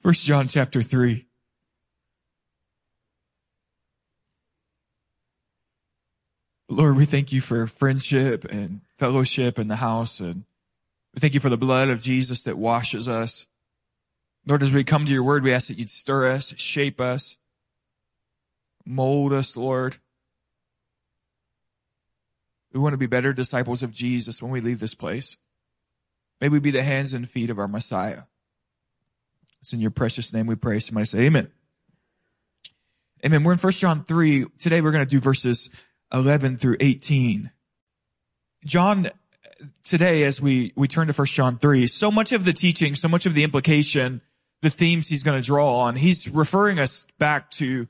First 0.00 0.24
John 0.24 0.48
chapter 0.48 0.82
3. 0.82 1.26
Lord, 6.68 6.96
we 6.96 7.04
thank 7.04 7.32
you 7.32 7.40
for 7.40 7.66
friendship 7.66 8.44
and 8.44 8.82
fellowship 8.98 9.58
in 9.58 9.68
the 9.68 9.76
house 9.76 10.20
and 10.20 10.44
we 11.16 11.20
thank 11.20 11.32
you 11.32 11.40
for 11.40 11.48
the 11.48 11.56
blood 11.56 11.88
of 11.88 11.98
Jesus 11.98 12.42
that 12.42 12.58
washes 12.58 13.08
us. 13.08 13.46
Lord, 14.46 14.62
as 14.62 14.70
we 14.70 14.84
come 14.84 15.06
to 15.06 15.12
your 15.12 15.22
word, 15.22 15.42
we 15.42 15.54
ask 15.54 15.68
that 15.68 15.78
you'd 15.78 15.88
stir 15.88 16.30
us, 16.30 16.52
shape 16.58 17.00
us, 17.00 17.38
mold 18.84 19.32
us, 19.32 19.56
Lord. 19.56 19.96
We 22.70 22.80
want 22.80 22.92
to 22.92 22.98
be 22.98 23.06
better 23.06 23.32
disciples 23.32 23.82
of 23.82 23.92
Jesus 23.92 24.42
when 24.42 24.52
we 24.52 24.60
leave 24.60 24.78
this 24.78 24.94
place. 24.94 25.38
May 26.38 26.50
we 26.50 26.60
be 26.60 26.70
the 26.70 26.82
hands 26.82 27.14
and 27.14 27.28
feet 27.28 27.48
of 27.48 27.58
our 27.58 27.66
Messiah. 27.66 28.24
It's 29.60 29.72
in 29.72 29.80
your 29.80 29.90
precious 29.90 30.32
name 30.32 30.46
we 30.46 30.54
pray. 30.54 30.78
Somebody 30.78 31.06
say 31.06 31.20
amen. 31.20 31.50
Amen. 33.24 33.42
We're 33.42 33.52
in 33.52 33.58
1 33.58 33.72
John 33.72 34.04
3. 34.04 34.46
Today 34.58 34.80
we're 34.80 34.92
going 34.92 35.04
to 35.04 35.10
do 35.10 35.20
verses 35.20 35.70
11 36.12 36.58
through 36.58 36.76
18. 36.80 37.50
John, 38.64 39.10
today 39.84 40.24
as 40.24 40.40
we, 40.40 40.72
we 40.76 40.86
turn 40.86 41.06
to 41.08 41.12
1 41.12 41.26
John 41.26 41.58
3, 41.58 41.86
so 41.86 42.10
much 42.10 42.32
of 42.32 42.44
the 42.44 42.52
teaching, 42.52 42.94
so 42.94 43.08
much 43.08 43.26
of 43.26 43.34
the 43.34 43.42
implication, 43.42 44.20
the 44.62 44.70
themes 44.70 45.08
he's 45.08 45.22
going 45.22 45.40
to 45.40 45.46
draw 45.46 45.78
on, 45.80 45.96
he's 45.96 46.28
referring 46.28 46.78
us 46.78 47.06
back 47.18 47.50
to 47.52 47.88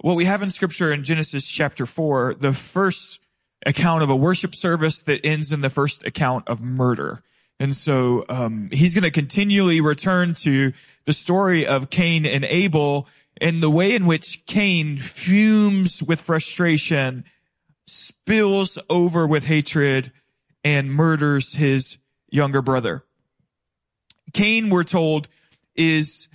what 0.00 0.16
we 0.16 0.24
have 0.24 0.42
in 0.42 0.50
scripture 0.50 0.92
in 0.92 1.04
Genesis 1.04 1.46
chapter 1.46 1.86
4, 1.86 2.34
the 2.34 2.52
first 2.52 3.20
account 3.64 4.02
of 4.02 4.10
a 4.10 4.16
worship 4.16 4.54
service 4.54 5.02
that 5.04 5.24
ends 5.24 5.52
in 5.52 5.60
the 5.60 5.70
first 5.70 6.04
account 6.04 6.48
of 6.48 6.60
murder. 6.60 7.22
And 7.58 7.74
so 7.74 8.24
um, 8.28 8.68
he's 8.72 8.94
going 8.94 9.04
to 9.04 9.10
continually 9.10 9.80
return 9.80 10.34
to 10.34 10.72
the 11.06 11.12
story 11.12 11.66
of 11.66 11.90
Cain 11.90 12.26
and 12.26 12.44
Abel 12.44 13.08
and 13.40 13.62
the 13.62 13.70
way 13.70 13.94
in 13.94 14.06
which 14.06 14.44
Cain 14.46 14.98
fumes 14.98 16.02
with 16.02 16.20
frustration, 16.20 17.24
spills 17.86 18.78
over 18.88 19.26
with 19.26 19.44
hatred, 19.44 20.12
and 20.64 20.92
murders 20.92 21.54
his 21.54 21.98
younger 22.28 22.62
brother. 22.62 23.04
Cain, 24.32 24.70
we're 24.70 24.84
told, 24.84 25.28
is 25.74 26.28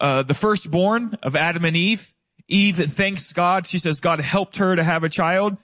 uh, 0.00 0.22
the 0.22 0.34
firstborn 0.34 1.18
of 1.22 1.36
Adam 1.36 1.64
and 1.64 1.76
Eve. 1.76 2.14
Eve 2.48 2.76
thanks 2.92 3.32
God. 3.32 3.66
She 3.66 3.78
says 3.78 4.00
God 4.00 4.20
helped 4.20 4.56
her 4.58 4.76
to 4.76 4.84
have 4.84 5.04
a 5.04 5.08
child. 5.08 5.56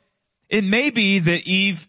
It 0.49 0.65
may 0.65 0.91
be 0.91 1.19
that 1.21 1.47
Eve 1.47 1.89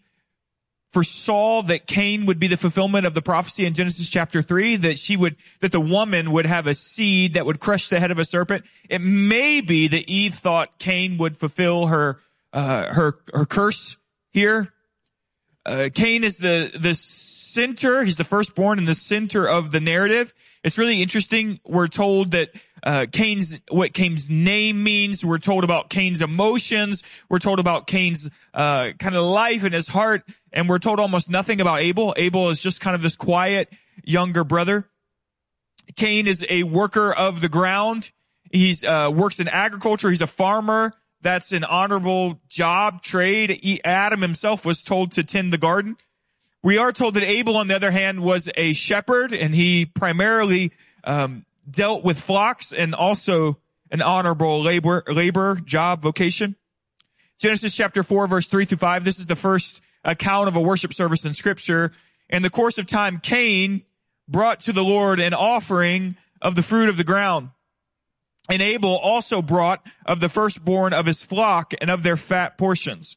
foresaw 0.94 1.60
that 1.62 1.88
Cain 1.88 2.24
would 2.24 2.38
be 2.38 2.46
the 2.46 2.56
fulfillment 2.56 3.04
of 3.04 3.14
the 3.14 3.20
prophecy 3.20 3.66
in 3.66 3.74
Genesis 3.74 4.08
chapter 4.08 4.40
3, 4.40 4.76
that 4.76 4.96
she 4.96 5.16
would, 5.16 5.34
that 5.60 5.72
the 5.72 5.80
woman 5.80 6.30
would 6.30 6.46
have 6.46 6.68
a 6.68 6.74
seed 6.74 7.34
that 7.34 7.44
would 7.44 7.58
crush 7.58 7.88
the 7.88 7.98
head 7.98 8.12
of 8.12 8.18
a 8.20 8.24
serpent. 8.24 8.64
It 8.88 9.00
may 9.00 9.60
be 9.60 9.88
that 9.88 10.08
Eve 10.08 10.36
thought 10.36 10.78
Cain 10.78 11.18
would 11.18 11.36
fulfill 11.36 11.88
her, 11.88 12.20
uh, 12.52 12.94
her, 12.94 13.16
her 13.34 13.44
curse 13.44 13.96
here. 14.32 14.72
Uh, 15.66 15.88
Cain 15.92 16.22
is 16.22 16.36
the, 16.36 16.70
the 16.78 16.94
center. 16.94 18.04
He's 18.04 18.16
the 18.16 18.24
firstborn 18.24 18.78
in 18.78 18.84
the 18.84 18.94
center 18.94 19.48
of 19.48 19.72
the 19.72 19.80
narrative. 19.80 20.32
It's 20.62 20.78
really 20.78 21.02
interesting. 21.02 21.60
We're 21.66 21.88
told 21.88 22.30
that 22.30 22.50
uh, 22.82 23.06
Cain's 23.10 23.58
what 23.70 23.92
Cain's 23.94 24.28
name 24.28 24.82
means. 24.82 25.24
We're 25.24 25.38
told 25.38 25.64
about 25.64 25.88
Cain's 25.90 26.20
emotions. 26.20 27.02
We're 27.28 27.38
told 27.38 27.60
about 27.60 27.86
Cain's 27.86 28.28
uh, 28.52 28.92
kind 28.98 29.14
of 29.14 29.24
life 29.24 29.64
and 29.64 29.74
his 29.74 29.88
heart, 29.88 30.24
and 30.54 30.68
we're 30.68 30.78
told 30.78 31.00
almost 31.00 31.28
nothing 31.28 31.60
about 31.60 31.80
Abel. 31.80 32.14
Abel 32.16 32.48
is 32.48 32.62
just 32.62 32.80
kind 32.80 32.94
of 32.94 33.02
this 33.02 33.16
quiet 33.16 33.70
younger 34.04 34.44
brother. 34.44 34.88
Cain 35.96 36.26
is 36.26 36.46
a 36.48 36.62
worker 36.62 37.12
of 37.12 37.40
the 37.40 37.48
ground. 37.48 38.12
He's 38.50 38.84
uh, 38.84 39.10
works 39.12 39.40
in 39.40 39.48
agriculture. 39.48 40.08
He's 40.08 40.22
a 40.22 40.26
farmer. 40.28 40.94
That's 41.20 41.52
an 41.52 41.64
honorable 41.64 42.40
job, 42.48 43.02
trade. 43.02 43.80
Adam 43.84 44.22
himself 44.22 44.64
was 44.64 44.82
told 44.82 45.12
to 45.12 45.24
tend 45.24 45.52
the 45.52 45.58
garden. 45.58 45.96
We 46.62 46.78
are 46.78 46.92
told 46.92 47.14
that 47.14 47.24
Abel, 47.24 47.56
on 47.56 47.66
the 47.66 47.74
other 47.74 47.90
hand, 47.90 48.20
was 48.20 48.48
a 48.56 48.72
shepherd 48.72 49.32
and 49.32 49.54
he 49.54 49.86
primarily 49.86 50.72
um, 51.02 51.44
dealt 51.68 52.04
with 52.04 52.18
flocks 52.18 52.72
and 52.72 52.94
also 52.94 53.58
an 53.90 54.02
honorable 54.02 54.62
labor, 54.62 55.02
labor, 55.08 55.56
job, 55.56 56.00
vocation. 56.00 56.56
Genesis 57.38 57.74
chapter 57.74 58.02
4 58.02 58.28
verse 58.28 58.48
3 58.48 58.64
through 58.66 58.78
5. 58.78 59.04
This 59.04 59.18
is 59.18 59.26
the 59.26 59.36
first 59.36 59.80
account 60.04 60.48
of 60.48 60.56
a 60.56 60.60
worship 60.60 60.92
service 60.92 61.24
in 61.24 61.32
scripture. 61.32 61.92
In 62.28 62.42
the 62.42 62.50
course 62.50 62.78
of 62.78 62.86
time, 62.86 63.20
Cain 63.20 63.82
brought 64.28 64.60
to 64.60 64.72
the 64.72 64.84
Lord 64.84 65.20
an 65.20 65.34
offering 65.34 66.16
of 66.40 66.54
the 66.54 66.62
fruit 66.62 66.88
of 66.88 66.96
the 66.96 67.04
ground. 67.04 67.50
And 68.48 68.60
Abel 68.60 68.96
also 68.96 69.40
brought 69.40 69.86
of 70.04 70.20
the 70.20 70.28
firstborn 70.28 70.92
of 70.92 71.06
his 71.06 71.22
flock 71.22 71.72
and 71.80 71.90
of 71.90 72.02
their 72.02 72.16
fat 72.16 72.58
portions. 72.58 73.16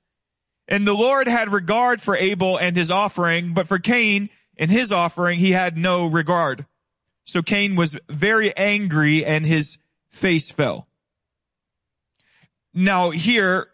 And 0.67 0.87
the 0.87 0.93
Lord 0.93 1.27
had 1.27 1.51
regard 1.51 2.01
for 2.01 2.15
Abel 2.15 2.57
and 2.57 2.75
his 2.75 2.91
offering, 2.91 3.53
but 3.53 3.67
for 3.67 3.79
Cain 3.79 4.29
and 4.57 4.71
his 4.71 4.91
offering, 4.91 5.39
he 5.39 5.51
had 5.51 5.77
no 5.77 6.07
regard. 6.07 6.65
So 7.25 7.41
Cain 7.41 7.75
was 7.75 7.97
very 8.09 8.55
angry 8.55 9.25
and 9.25 9.45
his 9.45 9.77
face 10.09 10.49
fell. 10.49 10.87
Now 12.73 13.11
here, 13.11 13.67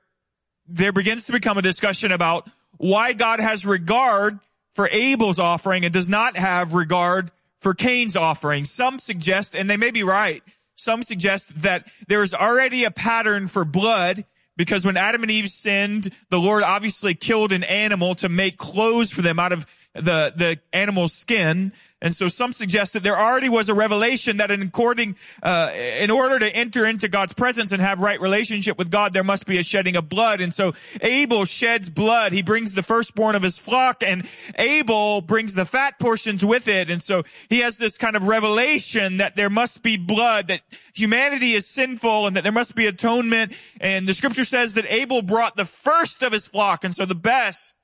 there 0.68 0.92
begins 0.92 1.26
to 1.26 1.32
become 1.32 1.58
a 1.58 1.62
discussion 1.62 2.12
about 2.12 2.50
why 2.84 3.14
God 3.14 3.40
has 3.40 3.66
regard 3.66 4.40
for 4.74 4.90
Abel's 4.90 5.40
offering 5.40 5.86
and 5.86 5.94
does 5.94 6.10
not 6.10 6.36
have 6.36 6.74
regard 6.74 7.32
for 7.62 7.74
Cain's 7.74 8.18
offering. 8.18 8.66
Some 8.66 9.00
suggest, 9.00 9.56
and 9.56 9.70
they 9.70 9.78
may 9.78 9.92
be 9.92 10.04
right, 10.04 10.44
some 10.76 11.02
suggest 11.02 11.62
that 11.62 11.88
there's 12.10 12.34
already 12.34 12.84
a 12.84 12.92
pattern 12.92 13.48
for 13.48 13.64
blood 13.64 14.26
because 14.58 14.86
when 14.86 14.98
Adam 14.98 15.22
and 15.22 15.32
Eve 15.32 15.50
sinned, 15.50 16.12
the 16.30 16.40
Lord 16.40 16.62
obviously 16.62 17.16
killed 17.16 17.54
an 17.54 17.64
animal 17.64 18.16
to 18.16 18.28
make 18.28 18.58
clothes 18.58 19.12
for 19.12 19.22
them 19.22 19.40
out 19.40 19.54
of 19.54 19.66
the, 19.94 20.34
the 20.36 20.60
animal's 20.74 21.14
skin. 21.14 21.72
And 22.04 22.14
so 22.14 22.28
some 22.28 22.52
suggest 22.52 22.92
that 22.94 23.02
there 23.02 23.18
already 23.18 23.48
was 23.48 23.70
a 23.70 23.74
revelation 23.74 24.38
that 24.38 24.52
in 24.52 24.62
according, 24.62 25.16
uh, 25.42 25.72
in 25.74 26.12
order 26.12 26.38
to 26.38 26.54
enter 26.54 26.86
into 26.86 27.08
God's 27.08 27.32
presence 27.32 27.72
and 27.72 27.82
have 27.82 28.00
right 28.00 28.20
relationship 28.20 28.78
with 28.78 28.92
God, 28.92 29.14
there 29.14 29.24
must 29.24 29.46
be 29.46 29.58
a 29.58 29.64
shedding 29.64 29.96
of 29.96 30.10
blood. 30.10 30.42
And 30.42 30.54
so 30.54 30.74
Abel 31.00 31.46
sheds 31.46 31.90
blood. 31.90 32.34
He 32.34 32.42
brings 32.42 32.74
the 32.74 32.84
firstborn 32.84 33.36
of 33.36 33.42
his 33.42 33.58
flock 33.58 34.04
and 34.06 34.28
Abel 34.56 35.22
brings 35.22 35.54
the 35.54 35.66
fat 35.66 35.98
portions 35.98 36.44
with 36.44 36.68
it. 36.68 36.90
And 36.90 37.02
so 37.02 37.24
he 37.48 37.60
has 37.60 37.78
this 37.78 37.98
kind 37.98 38.18
of 38.18 38.28
revelation 38.28 39.18
that 39.18 39.38
there 39.38 39.50
must 39.50 39.82
be 39.82 39.96
blood, 39.96 40.50
that 40.50 40.60
humanity 40.94 41.56
is 41.56 41.66
sinful 41.66 42.28
and 42.28 42.36
that 42.36 42.44
there 42.44 42.52
must 42.52 42.76
be 42.76 42.86
atonement. 42.86 43.54
And 43.80 44.10
the 44.10 44.14
scripture 44.14 44.44
says 44.44 44.74
that 44.74 44.86
Abel 44.90 45.22
brought 45.22 45.56
the 45.56 45.64
first 45.64 46.22
of 46.22 46.34
his 46.34 46.48
flock. 46.48 46.84
And 46.84 46.94
so 46.94 47.06
the 47.06 47.16
best 47.16 47.78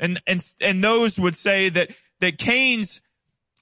and, 0.00 0.20
and, 0.26 0.44
and 0.60 0.82
those 0.82 1.20
would 1.20 1.36
say 1.36 1.68
that, 1.68 1.90
that 2.20 2.38
Cain's 2.38 3.00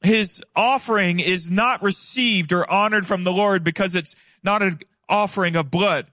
his 0.03 0.43
offering 0.55 1.21
is 1.21 1.51
not 1.51 1.83
received 1.83 2.53
or 2.53 2.71
honored 2.71 3.07
from 3.07 3.25
the 3.25 3.33
Lord 3.33 3.65
because 3.65 3.95
it's 3.95 4.15
not 4.43 4.63
an 4.63 4.81
offering 5.09 5.57
of 5.57 5.71
blood. 5.71 6.07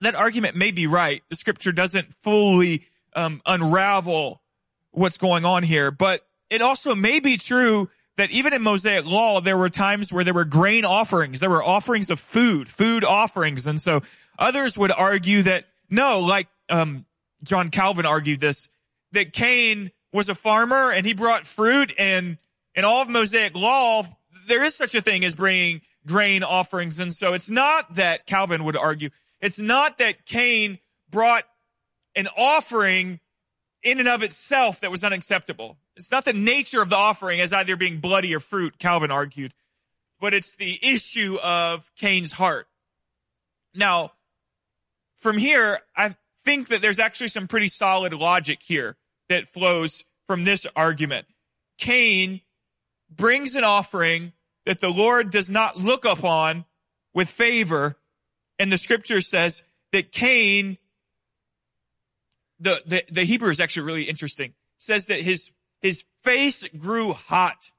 That 0.00 0.14
argument 0.14 0.56
may 0.56 0.72
be 0.72 0.86
right. 0.86 1.22
The 1.30 1.36
scripture 1.36 1.72
doesn't 1.72 2.14
fully 2.22 2.86
um, 3.14 3.40
unravel 3.46 4.42
what's 4.90 5.16
going 5.16 5.44
on 5.44 5.62
here, 5.62 5.90
but 5.90 6.26
it 6.50 6.60
also 6.60 6.94
may 6.94 7.18
be 7.18 7.38
true 7.38 7.88
that 8.16 8.30
even 8.30 8.52
in 8.52 8.62
Mosaic 8.62 9.04
law, 9.04 9.40
there 9.40 9.56
were 9.56 9.70
times 9.70 10.12
where 10.12 10.24
there 10.24 10.34
were 10.34 10.44
grain 10.44 10.84
offerings. 10.84 11.40
There 11.40 11.50
were 11.50 11.62
offerings 11.62 12.10
of 12.10 12.18
food, 12.18 12.68
food 12.68 13.04
offerings. 13.04 13.66
And 13.66 13.80
so 13.80 14.02
others 14.38 14.76
would 14.76 14.90
argue 14.90 15.42
that 15.42 15.64
no, 15.90 16.20
like, 16.20 16.48
um, 16.68 17.04
John 17.42 17.70
Calvin 17.70 18.06
argued 18.06 18.40
this, 18.40 18.68
that 19.12 19.32
Cain 19.32 19.92
was 20.12 20.28
a 20.28 20.34
farmer 20.34 20.90
and 20.90 21.06
he 21.06 21.14
brought 21.14 21.46
fruit 21.46 21.92
and 21.98 22.38
in 22.76 22.84
all 22.84 23.02
of 23.02 23.08
Mosaic 23.08 23.56
law, 23.56 24.06
there 24.46 24.62
is 24.62 24.76
such 24.76 24.94
a 24.94 25.00
thing 25.00 25.24
as 25.24 25.34
bringing 25.34 25.80
grain 26.06 26.44
offerings. 26.44 27.00
And 27.00 27.12
so 27.12 27.32
it's 27.32 27.50
not 27.50 27.94
that 27.96 28.26
Calvin 28.26 28.62
would 28.64 28.76
argue, 28.76 29.10
it's 29.40 29.58
not 29.58 29.98
that 29.98 30.26
Cain 30.26 30.78
brought 31.10 31.44
an 32.14 32.28
offering 32.36 33.20
in 33.82 33.98
and 33.98 34.08
of 34.08 34.22
itself 34.22 34.80
that 34.80 34.90
was 34.90 35.02
unacceptable. 35.02 35.78
It's 35.96 36.10
not 36.10 36.24
the 36.24 36.32
nature 36.32 36.82
of 36.82 36.90
the 36.90 36.96
offering 36.96 37.40
as 37.40 37.52
either 37.52 37.76
being 37.76 37.98
bloody 37.98 38.34
or 38.34 38.40
fruit, 38.40 38.78
Calvin 38.78 39.10
argued, 39.10 39.54
but 40.20 40.34
it's 40.34 40.54
the 40.54 40.78
issue 40.82 41.38
of 41.42 41.90
Cain's 41.96 42.32
heart. 42.32 42.66
Now, 43.74 44.12
from 45.16 45.38
here, 45.38 45.80
I 45.96 46.16
think 46.44 46.68
that 46.68 46.82
there's 46.82 46.98
actually 46.98 47.28
some 47.28 47.48
pretty 47.48 47.68
solid 47.68 48.12
logic 48.12 48.60
here 48.62 48.96
that 49.28 49.48
flows 49.48 50.04
from 50.26 50.44
this 50.44 50.66
argument. 50.74 51.26
Cain 51.78 52.40
brings 53.10 53.54
an 53.54 53.64
offering 53.64 54.32
that 54.64 54.80
the 54.80 54.90
Lord 54.90 55.30
does 55.30 55.50
not 55.50 55.76
look 55.76 56.04
upon 56.04 56.64
with 57.14 57.30
favor. 57.30 57.96
And 58.58 58.70
the 58.72 58.78
scripture 58.78 59.20
says 59.20 59.62
that 59.92 60.12
Cain, 60.12 60.78
the, 62.58 62.82
the, 62.86 63.04
the 63.10 63.24
Hebrew 63.24 63.50
is 63.50 63.60
actually 63.60 63.84
really 63.84 64.04
interesting, 64.04 64.54
says 64.78 65.06
that 65.06 65.20
his, 65.20 65.52
his 65.80 66.04
face 66.24 66.64
grew 66.76 67.12
hot. 67.12 67.70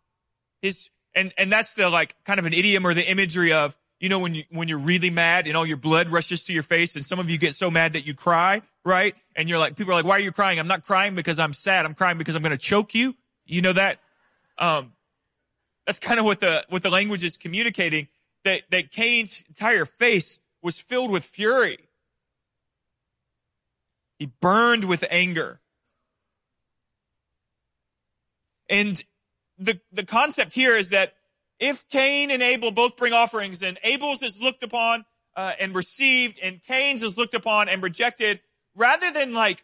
His, 0.61 0.89
And, 1.15 1.33
and 1.37 1.51
that's 1.51 1.73
the 1.73 1.89
like 1.89 2.15
kind 2.25 2.39
of 2.39 2.45
an 2.45 2.53
idiom 2.53 2.85
or 2.85 2.93
the 2.93 3.07
imagery 3.09 3.51
of, 3.51 3.77
you 3.99 4.09
know, 4.09 4.19
when 4.19 4.35
you, 4.35 4.43
when 4.51 4.67
you're 4.67 4.77
really 4.77 5.09
mad 5.09 5.47
and 5.47 5.57
all 5.57 5.65
your 5.65 5.77
blood 5.77 6.11
rushes 6.11 6.43
to 6.43 6.53
your 6.53 6.61
face 6.61 6.95
and 6.95 7.03
some 7.03 7.17
of 7.17 7.29
you 7.31 7.39
get 7.39 7.55
so 7.55 7.71
mad 7.71 7.93
that 7.93 8.05
you 8.05 8.13
cry, 8.13 8.61
right? 8.85 9.15
And 9.35 9.49
you're 9.49 9.57
like, 9.57 9.75
people 9.75 9.93
are 9.93 9.95
like, 9.95 10.05
why 10.05 10.17
are 10.17 10.19
you 10.19 10.31
crying? 10.31 10.59
I'm 10.59 10.67
not 10.67 10.85
crying 10.85 11.15
because 11.15 11.39
I'm 11.39 11.53
sad. 11.53 11.85
I'm 11.85 11.95
crying 11.95 12.19
because 12.19 12.35
I'm 12.35 12.43
going 12.43 12.51
to 12.51 12.57
choke 12.57 12.93
you. 12.93 13.15
You 13.45 13.63
know 13.63 13.73
that? 13.73 13.99
Um, 14.59 14.93
that's 15.87 15.99
kind 15.99 16.19
of 16.19 16.25
what 16.25 16.41
the, 16.41 16.65
what 16.67 16.83
the 16.83 16.89
language 16.89 17.23
is 17.23 17.37
communicating 17.37 18.09
that, 18.43 18.63
that 18.71 18.91
Cain's 18.91 19.45
entire 19.47 19.85
face 19.85 20.37
was 20.61 20.79
filled 20.79 21.09
with 21.09 21.23
fury. 21.23 21.87
He 24.19 24.25
burned 24.25 24.83
with 24.83 25.05
anger. 25.09 25.61
And 28.69 29.01
the, 29.57 29.79
the 29.93 30.03
concept 30.03 30.55
here 30.55 30.75
is 30.75 30.89
that 30.89 31.13
if 31.57 31.87
Cain 31.87 32.31
and 32.31 32.43
Abel 32.43 32.71
both 32.71 32.97
bring 32.97 33.13
offerings 33.13 33.63
and 33.63 33.79
Abel's 33.81 34.21
is 34.21 34.41
looked 34.41 34.63
upon 34.63 35.05
uh, 35.37 35.53
and 35.57 35.73
received 35.73 36.37
and 36.43 36.61
Cain's 36.61 37.01
is 37.01 37.17
looked 37.17 37.33
upon 37.33 37.69
and 37.69 37.81
rejected, 37.81 38.41
rather 38.75 39.09
than 39.09 39.33
like 39.33 39.63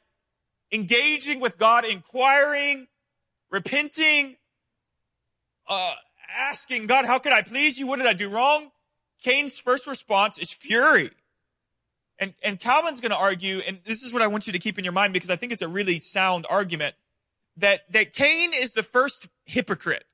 engaging 0.71 1.41
with 1.41 1.57
God, 1.57 1.83
inquiring, 1.83 2.87
repenting, 3.51 4.37
uh, 5.67 5.93
asking 6.29 6.87
God, 6.87 7.05
how 7.05 7.19
could 7.19 7.33
I 7.33 7.41
please 7.41 7.79
you? 7.79 7.87
What 7.87 7.97
did 7.97 8.07
I 8.07 8.13
do 8.13 8.29
wrong? 8.29 8.71
Cain's 9.23 9.59
first 9.59 9.87
response 9.87 10.37
is 10.37 10.51
fury. 10.51 11.11
And, 12.19 12.33
and 12.43 12.59
Calvin's 12.59 13.01
going 13.01 13.11
to 13.11 13.17
argue, 13.17 13.59
and 13.59 13.79
this 13.85 14.03
is 14.03 14.13
what 14.13 14.21
I 14.21 14.27
want 14.27 14.47
you 14.47 14.53
to 14.53 14.59
keep 14.59 14.77
in 14.77 14.83
your 14.83 14.93
mind 14.93 15.13
because 15.13 15.29
I 15.29 15.35
think 15.35 15.51
it's 15.51 15.61
a 15.61 15.67
really 15.67 15.99
sound 15.99 16.45
argument, 16.49 16.95
that, 17.57 17.81
that 17.91 18.13
Cain 18.13 18.53
is 18.53 18.73
the 18.73 18.83
first 18.83 19.27
hypocrite 19.45 20.05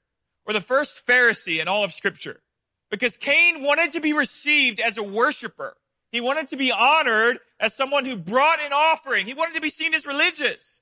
or 0.45 0.53
the 0.53 0.61
first 0.61 1.05
Pharisee 1.05 1.61
in 1.61 1.67
all 1.67 1.83
of 1.83 1.93
scripture. 1.93 2.41
Because 2.89 3.17
Cain 3.17 3.63
wanted 3.63 3.91
to 3.91 3.99
be 3.99 4.13
received 4.13 4.79
as 4.79 4.97
a 4.97 5.03
worshiper. 5.03 5.77
He 6.11 6.21
wanted 6.21 6.47
to 6.49 6.57
be 6.57 6.71
honored 6.71 7.39
as 7.59 7.75
someone 7.75 8.05
who 8.05 8.17
brought 8.17 8.59
an 8.59 8.73
offering. 8.73 9.27
He 9.27 9.35
wanted 9.35 9.53
to 9.53 9.61
be 9.61 9.69
seen 9.69 9.93
as 9.93 10.07
religious. 10.07 10.81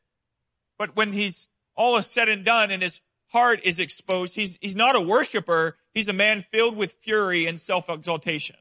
But 0.78 0.96
when 0.96 1.12
he's 1.12 1.50
all 1.76 1.98
is 1.98 2.08
said 2.08 2.30
and 2.30 2.46
done 2.46 2.72
and 2.72 2.82
his 2.82 3.02
heart 3.28 3.60
is 3.64 3.80
exposed, 3.80 4.36
he's, 4.36 4.58
he's 4.62 4.76
not 4.76 4.96
a 4.96 5.02
worshiper. 5.02 5.78
He's 5.94 6.10
a 6.10 6.14
man 6.14 6.46
filled 6.52 6.78
with 6.78 6.92
fury 6.92 7.48
and 7.48 7.60
self-exaltation. 7.60 8.58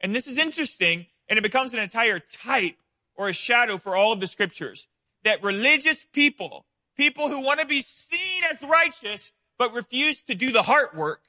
And 0.00 0.14
this 0.14 0.26
is 0.26 0.38
interesting 0.38 1.06
and 1.28 1.38
it 1.38 1.42
becomes 1.42 1.72
an 1.72 1.80
entire 1.80 2.18
type 2.18 2.76
or 3.14 3.28
a 3.28 3.32
shadow 3.32 3.78
for 3.78 3.96
all 3.96 4.12
of 4.12 4.20
the 4.20 4.26
scriptures 4.26 4.88
that 5.22 5.42
religious 5.42 6.04
people, 6.12 6.66
people 6.96 7.28
who 7.28 7.42
want 7.42 7.60
to 7.60 7.66
be 7.66 7.80
seen 7.80 8.42
as 8.50 8.62
righteous, 8.62 9.32
but 9.58 9.72
refuse 9.72 10.22
to 10.22 10.34
do 10.34 10.50
the 10.50 10.62
heart 10.62 10.94
work, 10.94 11.22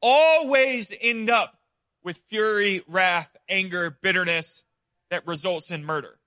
always 0.00 0.92
end 1.00 1.30
up 1.30 1.58
with 2.02 2.16
fury, 2.16 2.82
wrath, 2.88 3.36
anger, 3.48 3.90
bitterness 3.90 4.64
that 5.10 5.26
results 5.26 5.70
in 5.70 5.84
murder. 5.84 6.18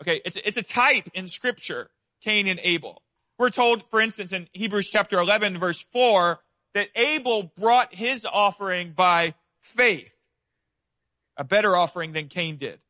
Okay, 0.00 0.20
it's, 0.24 0.36
it's 0.44 0.56
a 0.56 0.62
type 0.62 1.08
in 1.14 1.26
scripture, 1.26 1.90
Cain 2.22 2.46
and 2.46 2.60
Abel. 2.62 3.02
We're 3.38 3.50
told, 3.50 3.88
for 3.90 4.00
instance, 4.00 4.32
in 4.32 4.48
Hebrews 4.52 4.90
chapter 4.90 5.18
11 5.18 5.58
verse 5.58 5.80
4, 5.80 6.40
that 6.74 6.88
Abel 6.96 7.52
brought 7.56 7.94
his 7.94 8.26
offering 8.30 8.92
by 8.92 9.34
faith 9.60 10.16
a 11.36 11.44
better 11.44 11.76
offering 11.76 12.12
than 12.12 12.28
Cain 12.28 12.56
did. 12.56 12.80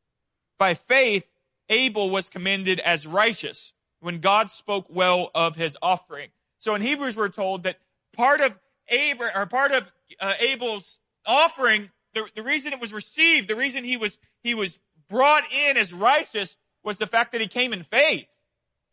By 0.57 0.73
faith, 0.73 1.25
Abel 1.69 2.09
was 2.09 2.29
commended 2.29 2.79
as 2.79 3.05
righteous 3.05 3.73
when 3.99 4.19
God 4.19 4.49
spoke 4.49 4.87
well 4.89 5.29
of 5.35 5.55
his 5.55 5.77
offering. 5.81 6.29
So 6.57 6.75
in 6.75 6.81
Hebrews, 6.81 7.15
we're 7.15 7.29
told 7.29 7.63
that 7.63 7.77
part 8.13 8.41
of 8.41 8.59
Abel, 8.89 9.29
or 9.33 9.45
part 9.45 9.71
of 9.71 9.91
uh, 10.19 10.33
Abel's 10.39 10.99
offering, 11.25 11.91
the, 12.13 12.25
the 12.35 12.43
reason 12.43 12.73
it 12.73 12.81
was 12.81 12.91
received, 12.91 13.47
the 13.47 13.55
reason 13.55 13.83
he 13.83 13.97
was, 13.97 14.17
he 14.43 14.55
was 14.55 14.79
brought 15.09 15.43
in 15.51 15.77
as 15.77 15.93
righteous 15.93 16.57
was 16.83 16.97
the 16.97 17.07
fact 17.07 17.31
that 17.31 17.41
he 17.41 17.47
came 17.47 17.71
in 17.71 17.83
faith. 17.83 18.27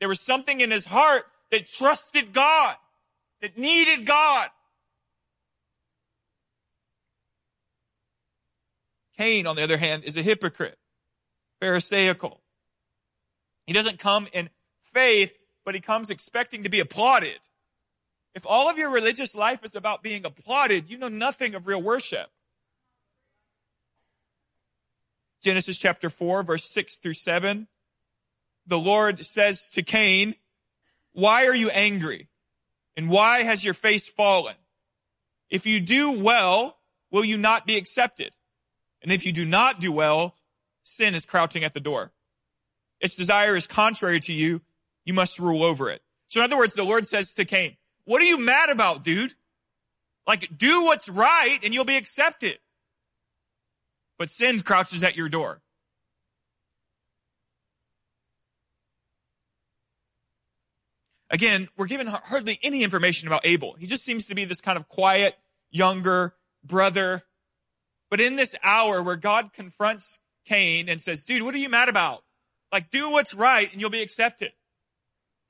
There 0.00 0.08
was 0.08 0.20
something 0.20 0.60
in 0.60 0.70
his 0.70 0.86
heart 0.86 1.24
that 1.50 1.66
trusted 1.66 2.32
God, 2.32 2.76
that 3.40 3.56
needed 3.56 4.06
God. 4.06 4.48
Cain, 9.16 9.46
on 9.46 9.56
the 9.56 9.62
other 9.62 9.78
hand, 9.78 10.04
is 10.04 10.16
a 10.16 10.22
hypocrite, 10.22 10.78
pharisaical. 11.60 12.40
He 13.66 13.72
doesn't 13.72 13.98
come 13.98 14.28
in 14.32 14.50
faith, 14.82 15.32
but 15.64 15.74
he 15.74 15.80
comes 15.80 16.10
expecting 16.10 16.62
to 16.62 16.68
be 16.68 16.80
applauded. 16.80 17.38
If 18.34 18.44
all 18.46 18.68
of 18.68 18.76
your 18.76 18.90
religious 18.90 19.34
life 19.34 19.64
is 19.64 19.74
about 19.74 20.02
being 20.02 20.26
applauded, 20.26 20.90
you 20.90 20.98
know 20.98 21.08
nothing 21.08 21.54
of 21.54 21.66
real 21.66 21.82
worship. 21.82 22.28
Genesis 25.42 25.78
chapter 25.78 26.10
4, 26.10 26.42
verse 26.42 26.64
6 26.64 26.96
through 26.96 27.14
7. 27.14 27.68
The 28.66 28.78
Lord 28.78 29.24
says 29.24 29.70
to 29.70 29.82
Cain, 29.82 30.34
Why 31.12 31.46
are 31.46 31.54
you 31.54 31.70
angry? 31.70 32.28
And 32.96 33.08
why 33.08 33.42
has 33.42 33.64
your 33.64 33.74
face 33.74 34.08
fallen? 34.08 34.56
If 35.50 35.66
you 35.66 35.80
do 35.80 36.20
well, 36.20 36.78
will 37.10 37.24
you 37.24 37.38
not 37.38 37.66
be 37.66 37.76
accepted? 37.76 38.32
And 39.02 39.12
if 39.12 39.24
you 39.24 39.32
do 39.32 39.44
not 39.44 39.80
do 39.80 39.92
well, 39.92 40.34
sin 40.82 41.14
is 41.14 41.26
crouching 41.26 41.62
at 41.62 41.74
the 41.74 41.80
door. 41.80 42.12
Its 43.00 43.16
desire 43.16 43.54
is 43.54 43.66
contrary 43.66 44.20
to 44.20 44.32
you. 44.32 44.62
You 45.04 45.14
must 45.14 45.38
rule 45.38 45.62
over 45.62 45.90
it. 45.90 46.02
So 46.28 46.40
in 46.40 46.44
other 46.44 46.56
words, 46.56 46.74
the 46.74 46.82
Lord 46.82 47.06
says 47.06 47.34
to 47.34 47.44
Cain, 47.44 47.76
what 48.04 48.22
are 48.22 48.24
you 48.24 48.38
mad 48.38 48.70
about, 48.70 49.04
dude? 49.04 49.34
Like, 50.26 50.56
do 50.56 50.84
what's 50.84 51.08
right 51.08 51.58
and 51.62 51.74
you'll 51.74 51.84
be 51.84 51.96
accepted. 51.96 52.58
But 54.18 54.30
sin 54.30 54.60
crouches 54.60 55.04
at 55.04 55.16
your 55.16 55.28
door. 55.28 55.60
Again, 61.30 61.68
we're 61.76 61.86
given 61.86 62.06
hardly 62.06 62.58
any 62.62 62.82
information 62.82 63.26
about 63.26 63.42
Abel. 63.44 63.74
He 63.78 63.86
just 63.86 64.04
seems 64.04 64.26
to 64.26 64.34
be 64.34 64.44
this 64.44 64.60
kind 64.60 64.78
of 64.78 64.88
quiet, 64.88 65.34
younger 65.70 66.34
brother 66.64 67.24
but 68.10 68.20
in 68.20 68.36
this 68.36 68.54
hour 68.62 69.02
where 69.02 69.16
God 69.16 69.52
confronts 69.52 70.20
Cain 70.44 70.88
and 70.88 71.00
says, 71.00 71.24
dude, 71.24 71.42
what 71.42 71.54
are 71.54 71.58
you 71.58 71.68
mad 71.68 71.88
about? 71.88 72.22
Like, 72.72 72.90
do 72.90 73.10
what's 73.10 73.34
right 73.34 73.70
and 73.70 73.80
you'll 73.80 73.90
be 73.90 74.02
accepted. 74.02 74.52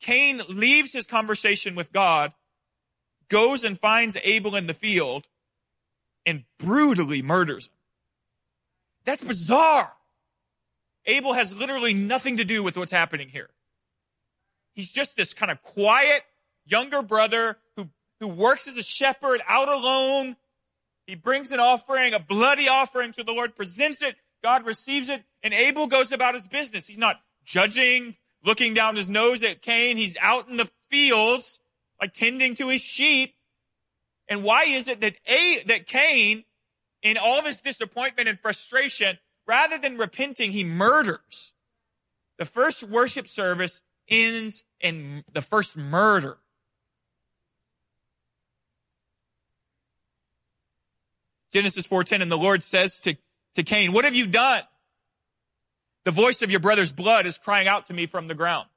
Cain 0.01 0.43
leaves 0.49 0.93
his 0.93 1.07
conversation 1.07 1.75
with 1.75 1.93
God, 1.93 2.33
goes 3.29 3.65
and 3.65 3.79
finds 3.79 4.17
Abel 4.23 4.55
in 4.55 4.67
the 4.67 4.75
field, 4.75 5.27
and 6.25 6.45
brutally 6.59 7.23
murders 7.23 7.69
him. 7.69 7.73
That's 9.05 9.23
bizarre. 9.23 9.93
Abel 11.07 11.35
has 11.35 11.55
literally 11.55 11.95
nothing 11.95 12.37
to 12.39 12.45
do 12.45 12.63
with 12.63 12.77
what's 12.77 12.93
happening 12.93 13.29
here. 13.29 13.51
He's 14.77 14.91
just 14.91 15.17
this 15.17 15.35
kind 15.35 15.51
of 15.51 15.61
quiet 15.63 16.23
younger 16.65 17.03
brother 17.03 17.59
who, 17.75 17.89
who 18.21 18.29
works 18.29 18.69
as 18.69 18.77
a 18.77 18.83
shepherd 18.83 19.43
out 19.49 19.69
alone 19.69 20.37
he 21.07 21.15
brings 21.15 21.53
an 21.53 21.61
offering, 21.61 22.15
a 22.15 22.19
bloody 22.19 22.69
offering 22.69 23.13
to 23.13 23.23
the 23.23 23.33
Lord, 23.33 23.55
presents 23.55 24.03
it. 24.03 24.17
God 24.43 24.67
receives 24.67 25.09
it, 25.09 25.25
and 25.43 25.55
Abel 25.55 25.87
goes 25.87 26.13
about 26.13 26.35
his 26.35 26.47
business. 26.47 26.87
He's 26.87 26.99
not 26.99 27.21
judging, 27.45 28.17
looking 28.45 28.75
down 28.75 28.97
his 28.97 29.09
nose 29.09 29.43
at 29.45 29.63
Cain. 29.63 29.97
He's 29.97 30.17
out 30.21 30.49
in 30.49 30.57
the 30.57 30.71
fields, 30.91 31.61
like 32.01 32.13
tending 32.13 32.55
to 32.57 32.69
his 32.69 32.81
sheep. 32.81 33.35
And 34.29 34.43
why 34.43 34.65
is 34.65 34.89
it 34.89 35.01
that 35.01 35.17
A, 35.27 35.63
that 35.67 35.87
Cain, 35.87 36.45
in 37.03 37.17
all 37.17 37.39
of 37.39 37.47
his 37.47 37.61
disappointment 37.61 38.29
and 38.29 38.39
frustration, 38.39 39.19
rather 39.47 39.79
than 39.79 39.97
repenting, 39.97 40.51
he 40.51 40.65
murders? 40.65 41.53
The 42.39 42.45
first 42.45 42.83
worship 42.83 43.29
service 43.29 43.81
ends 44.09 44.65
in 44.81 45.25
the 45.33 45.43
first 45.43 45.77
murder. 45.77 46.39
Genesis 51.53 51.87
4:10 51.87 52.23
and 52.23 52.31
the 52.31 52.37
Lord 52.37 52.63
says 52.63 52.99
to, 53.01 53.17
to 53.55 53.63
Cain, 53.63 53.93
"What 53.93 54.05
have 54.05 54.15
you 54.15 54.27
done? 54.27 54.63
The 56.05 56.11
voice 56.11 56.43
of 56.43 56.51
your 56.51 56.61
brother's 56.61 56.93
blood 56.93 57.27
is 57.27 57.39
crying 57.39 57.67
out 57.67 57.87
to 57.87 57.95
me 57.95 58.07
from 58.07 58.27
the 58.27 58.35
ground." 58.35 58.69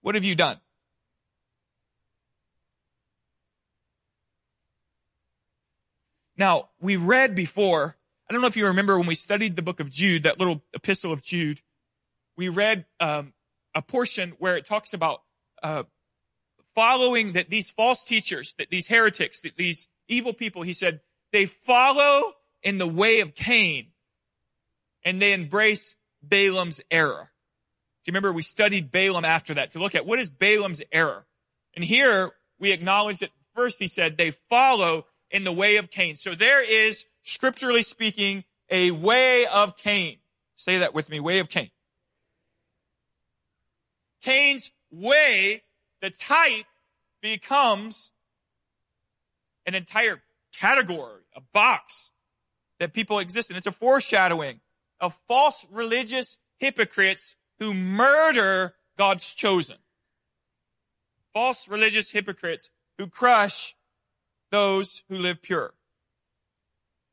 What 0.00 0.14
have 0.16 0.24
you 0.24 0.34
done? 0.34 0.60
Now, 6.36 6.70
we 6.80 6.96
read 6.96 7.34
before, 7.34 7.96
I 8.28 8.32
don't 8.32 8.42
know 8.42 8.48
if 8.48 8.56
you 8.56 8.66
remember 8.66 8.98
when 8.98 9.06
we 9.06 9.14
studied 9.14 9.56
the 9.56 9.62
book 9.62 9.80
of 9.80 9.88
Jude, 9.90 10.24
that 10.24 10.38
little 10.38 10.62
epistle 10.74 11.12
of 11.12 11.22
Jude, 11.22 11.62
we 12.36 12.48
read 12.48 12.86
um, 13.00 13.32
a 13.74 13.82
portion 13.82 14.34
where 14.38 14.56
it 14.56 14.64
talks 14.64 14.92
about 14.92 15.22
uh, 15.62 15.84
following 16.74 17.32
that 17.32 17.50
these 17.50 17.70
false 17.70 18.04
teachers, 18.04 18.54
that 18.58 18.70
these 18.70 18.88
heretics, 18.88 19.40
that 19.42 19.56
these 19.56 19.88
evil 20.08 20.32
people, 20.32 20.62
he 20.62 20.72
said, 20.72 21.00
they 21.32 21.46
follow 21.46 22.32
in 22.62 22.78
the 22.78 22.86
way 22.86 23.20
of 23.20 23.34
Cain 23.34 23.88
and 25.04 25.20
they 25.20 25.32
embrace 25.32 25.96
Balaam's 26.22 26.80
error. 26.90 27.30
Do 28.04 28.10
you 28.10 28.12
remember 28.12 28.32
we 28.32 28.42
studied 28.42 28.90
Balaam 28.90 29.24
after 29.24 29.54
that 29.54 29.72
to 29.72 29.78
look 29.78 29.94
at 29.94 30.06
what 30.06 30.18
is 30.18 30.30
Balaam's 30.30 30.82
error? 30.92 31.26
And 31.74 31.84
here 31.84 32.32
we 32.58 32.72
acknowledge 32.72 33.18
that 33.18 33.30
first 33.54 33.78
he 33.78 33.86
said 33.86 34.16
they 34.16 34.30
follow 34.30 35.06
in 35.30 35.44
the 35.44 35.52
way 35.52 35.76
of 35.76 35.90
Cain. 35.90 36.14
So 36.16 36.34
there 36.34 36.62
is, 36.62 37.06
scripturally 37.22 37.82
speaking, 37.82 38.44
a 38.70 38.90
way 38.90 39.46
of 39.46 39.76
Cain. 39.76 40.18
Say 40.56 40.78
that 40.78 40.94
with 40.94 41.08
me, 41.08 41.18
way 41.18 41.38
of 41.40 41.48
Cain. 41.48 41.70
Cain's 44.24 44.70
way, 44.90 45.62
the 46.00 46.08
type, 46.08 46.64
becomes 47.20 48.10
an 49.66 49.74
entire 49.74 50.22
category, 50.58 51.22
a 51.36 51.42
box 51.52 52.10
that 52.80 52.94
people 52.94 53.18
exist 53.18 53.50
in. 53.50 53.56
It's 53.56 53.66
a 53.66 53.72
foreshadowing 53.72 54.60
of 54.98 55.14
false 55.28 55.66
religious 55.70 56.38
hypocrites 56.58 57.36
who 57.58 57.74
murder 57.74 58.74
God's 58.96 59.34
chosen. 59.34 59.76
False 61.34 61.68
religious 61.68 62.10
hypocrites 62.12 62.70
who 62.96 63.08
crush 63.08 63.76
those 64.50 65.02
who 65.08 65.18
live 65.18 65.42
pure. 65.42 65.74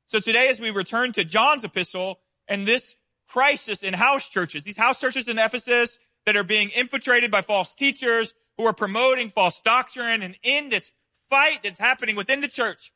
So 0.08 0.20
today 0.20 0.48
as 0.48 0.62
we 0.62 0.72
return 0.72 1.12
to 1.14 1.26
John's 1.26 1.64
epistle 1.66 2.20
and 2.48 2.66
this 2.66 2.96
crisis 3.28 3.84
in 3.84 3.96
house 3.96 4.30
churches, 4.30 4.64
these 4.64 4.78
house 4.78 5.00
churches 5.00 5.28
in 5.28 5.40
Ephesus 5.40 6.00
that 6.26 6.36
are 6.36 6.44
being 6.44 6.70
infiltrated 6.70 7.32
by 7.32 7.42
false 7.42 7.74
teachers 7.74 8.34
who 8.58 8.66
are 8.66 8.74
promoting 8.74 9.30
false 9.30 9.62
doctrine 9.62 10.22
and 10.22 10.36
in 10.44 10.70
this 10.70 10.92
fight 11.30 11.60
that's 11.64 11.80
happening 11.80 12.16
within 12.16 12.42
the 12.42 12.48
church, 12.48 12.92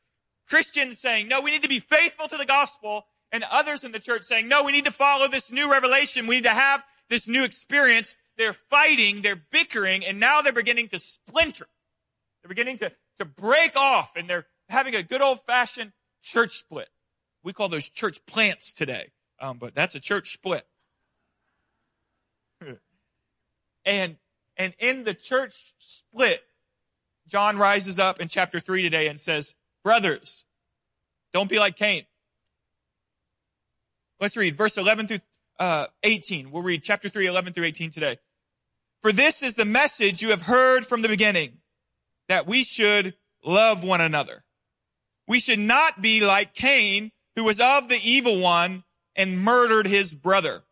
Christians 0.48 0.98
saying, 0.98 1.28
no, 1.28 1.40
we 1.40 1.50
need 1.50 1.62
to 1.62 1.68
be 1.68 1.80
faithful 1.80 2.28
to 2.28 2.36
the 2.36 2.46
gospel 2.46 3.06
and 3.32 3.44
others 3.50 3.82
in 3.82 3.92
the 3.92 3.98
church 3.98 4.22
saying, 4.22 4.48
no, 4.48 4.62
we 4.62 4.72
need 4.72 4.84
to 4.84 4.92
follow 4.92 5.28
this 5.28 5.50
new 5.50 5.70
revelation. 5.70 6.26
We 6.26 6.36
need 6.36 6.44
to 6.44 6.50
have 6.50 6.84
this 7.08 7.26
new 7.26 7.44
experience. 7.44 8.14
They're 8.36 8.52
fighting, 8.52 9.22
they're 9.22 9.34
bickering, 9.50 10.04
and 10.04 10.20
now 10.20 10.42
they're 10.42 10.52
beginning 10.52 10.88
to 10.88 10.98
splinter. 10.98 11.66
They're 12.42 12.48
beginning 12.48 12.78
to, 12.78 12.92
to 13.18 13.24
break 13.24 13.76
off 13.76 14.12
and 14.14 14.30
they're 14.30 14.46
having 14.68 14.94
a 14.94 15.02
good 15.02 15.22
old 15.22 15.40
fashioned 15.40 15.92
church 16.22 16.58
split. 16.58 16.88
We 17.42 17.52
call 17.52 17.68
those 17.68 17.88
church 17.88 18.24
plants 18.26 18.72
today. 18.72 19.10
Um, 19.40 19.58
but 19.58 19.74
that's 19.74 19.94
a 19.94 20.00
church 20.00 20.32
split. 20.32 20.66
And, 23.86 24.16
and 24.56 24.74
in 24.78 25.04
the 25.04 25.14
church 25.14 25.74
split, 25.78 26.40
John 27.26 27.56
rises 27.56 27.98
up 27.98 28.20
in 28.20 28.28
chapter 28.28 28.60
three 28.60 28.82
today 28.82 29.08
and 29.08 29.18
says, 29.18 29.54
brothers, 29.82 30.44
don't 31.32 31.48
be 31.48 31.58
like 31.58 31.76
Cain. 31.76 32.04
Let's 34.20 34.36
read 34.36 34.56
verse 34.56 34.76
11 34.76 35.08
through 35.08 35.18
uh, 35.58 35.86
18. 36.02 36.50
We'll 36.50 36.62
read 36.62 36.82
chapter 36.82 37.08
3, 37.08 37.26
11 37.26 37.52
through 37.52 37.66
18 37.66 37.90
today. 37.90 38.18
For 39.02 39.12
this 39.12 39.42
is 39.42 39.54
the 39.54 39.64
message 39.64 40.22
you 40.22 40.30
have 40.30 40.42
heard 40.42 40.86
from 40.86 41.02
the 41.02 41.08
beginning, 41.08 41.58
that 42.28 42.46
we 42.46 42.64
should 42.64 43.14
love 43.44 43.84
one 43.84 44.00
another. 44.00 44.44
We 45.28 45.38
should 45.38 45.58
not 45.58 46.02
be 46.02 46.20
like 46.20 46.54
Cain, 46.54 47.12
who 47.34 47.44
was 47.44 47.60
of 47.60 47.88
the 47.88 48.00
evil 48.02 48.40
one 48.40 48.84
and 49.14 49.40
murdered 49.40 49.86
his 49.86 50.14
brother. 50.14 50.62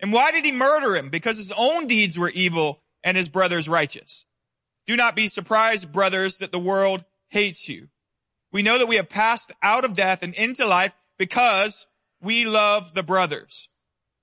And 0.00 0.12
why 0.12 0.32
did 0.32 0.44
he 0.44 0.52
murder 0.52 0.96
him? 0.96 1.10
Because 1.10 1.36
his 1.36 1.52
own 1.56 1.86
deeds 1.86 2.16
were 2.16 2.30
evil 2.30 2.82
and 3.02 3.16
his 3.16 3.28
brother's 3.28 3.68
righteous. 3.68 4.24
Do 4.86 4.96
not 4.96 5.16
be 5.16 5.28
surprised, 5.28 5.92
brothers, 5.92 6.38
that 6.38 6.52
the 6.52 6.58
world 6.58 7.04
hates 7.28 7.68
you. 7.68 7.88
We 8.52 8.62
know 8.62 8.78
that 8.78 8.88
we 8.88 8.96
have 8.96 9.08
passed 9.08 9.52
out 9.62 9.84
of 9.84 9.94
death 9.94 10.22
and 10.22 10.34
into 10.34 10.66
life 10.66 10.94
because 11.18 11.86
we 12.22 12.46
love 12.46 12.94
the 12.94 13.02
brothers. 13.02 13.68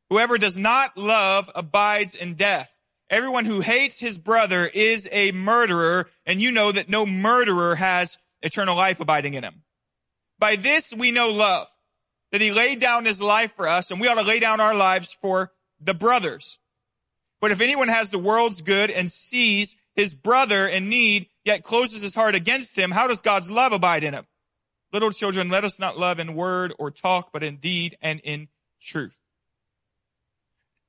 Whoever 0.10 0.38
does 0.38 0.58
not 0.58 0.98
love 0.98 1.52
abides 1.54 2.16
in 2.16 2.36
death. 2.36 2.76
Everyone 3.10 3.46
who 3.46 3.62
hates 3.62 4.00
his 4.00 4.18
brother 4.18 4.66
is 4.66 5.08
a 5.12 5.32
murderer, 5.32 6.10
and 6.26 6.42
you 6.42 6.52
know 6.52 6.72
that 6.72 6.90
no 6.90 7.06
murderer 7.06 7.76
has 7.76 8.18
eternal 8.42 8.76
life 8.76 9.00
abiding 9.00 9.36
in 9.36 9.44
him. 9.44 9.64
By 10.40 10.56
this 10.56 10.94
we 10.94 11.12
know 11.12 11.30
love, 11.30 11.68
that 12.32 12.42
he 12.42 12.52
laid 12.52 12.80
down 12.80 13.06
his 13.06 13.22
life 13.22 13.54
for 13.56 13.68
us, 13.68 13.92
and 13.92 14.02
we 14.02 14.08
ought 14.08 14.16
to 14.16 14.24
lay 14.24 14.40
down 14.40 14.60
our 14.60 14.74
lives 14.74 15.16
for 15.22 15.52
the 15.80 15.94
brothers. 15.94 16.60
But 17.42 17.52
if 17.52 17.62
anyone 17.62 17.90
has 17.90 18.10
the 18.10 18.20
world's 18.20 18.62
good 18.62 18.90
and 18.90 19.12
sees 19.12 19.76
his 19.94 20.14
brother 20.14 20.68
in 20.68 20.90
need, 20.90 21.28
yet 21.44 21.64
closes 21.64 22.02
his 22.02 22.16
heart 22.16 22.36
against 22.36 22.78
him, 22.78 22.92
how 22.92 23.08
does 23.08 23.22
God's 23.22 23.52
love 23.52 23.72
abide 23.72 24.04
in 24.04 24.14
him? 24.14 24.26
Little 24.92 25.12
children, 25.12 25.50
let 25.50 25.66
us 25.66 25.80
not 25.80 25.98
love 25.98 26.20
in 26.20 26.36
word 26.36 26.74
or 26.80 26.92
talk, 26.92 27.32
but 27.32 27.44
in 27.44 27.58
deed 27.58 27.98
and 28.02 28.20
in 28.22 28.48
truth. 28.82 29.18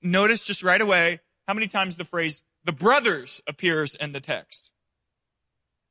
Notice 0.02 0.45
just 0.45 0.62
right 0.62 0.81
away 0.81 1.21
how 1.49 1.55
many 1.55 1.66
times 1.66 1.97
the 1.97 2.05
phrase 2.05 2.43
the 2.64 2.73
brothers 2.73 3.40
appears 3.47 3.95
in 3.95 4.12
the 4.12 4.21
text. 4.21 4.73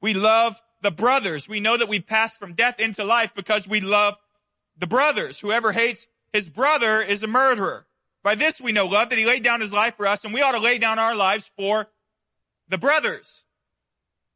We 0.01 0.13
love 0.13 0.61
the 0.81 0.91
brothers. 0.91 1.49
We 1.49 1.59
know 1.59 1.77
that 1.77 1.89
we 1.89 1.99
pass 1.99 2.37
from 2.37 2.53
death 2.53 2.79
into 2.79 3.03
life 3.03 3.33
because 3.35 3.67
we 3.67 3.81
love 3.81 4.17
the 4.77 4.87
brothers. 4.87 5.39
Whoever 5.39 5.71
hates 5.71 6.07
his 6.31 6.49
brother 6.49 7.01
is 7.01 7.23
a 7.23 7.27
murderer. 7.27 7.87
By 8.25 8.33
this 8.33 8.59
we 8.59 8.71
know 8.71 8.87
love, 8.87 9.09
that 9.09 9.19
he 9.19 9.25
laid 9.27 9.43
down 9.43 9.61
his 9.61 9.71
life 9.71 9.97
for 9.97 10.07
us, 10.07 10.25
and 10.25 10.33
we 10.33 10.41
ought 10.41 10.53
to 10.53 10.59
lay 10.59 10.79
down 10.79 10.97
our 10.97 11.15
lives 11.15 11.51
for 11.55 11.89
the 12.67 12.79
brothers. 12.79 13.45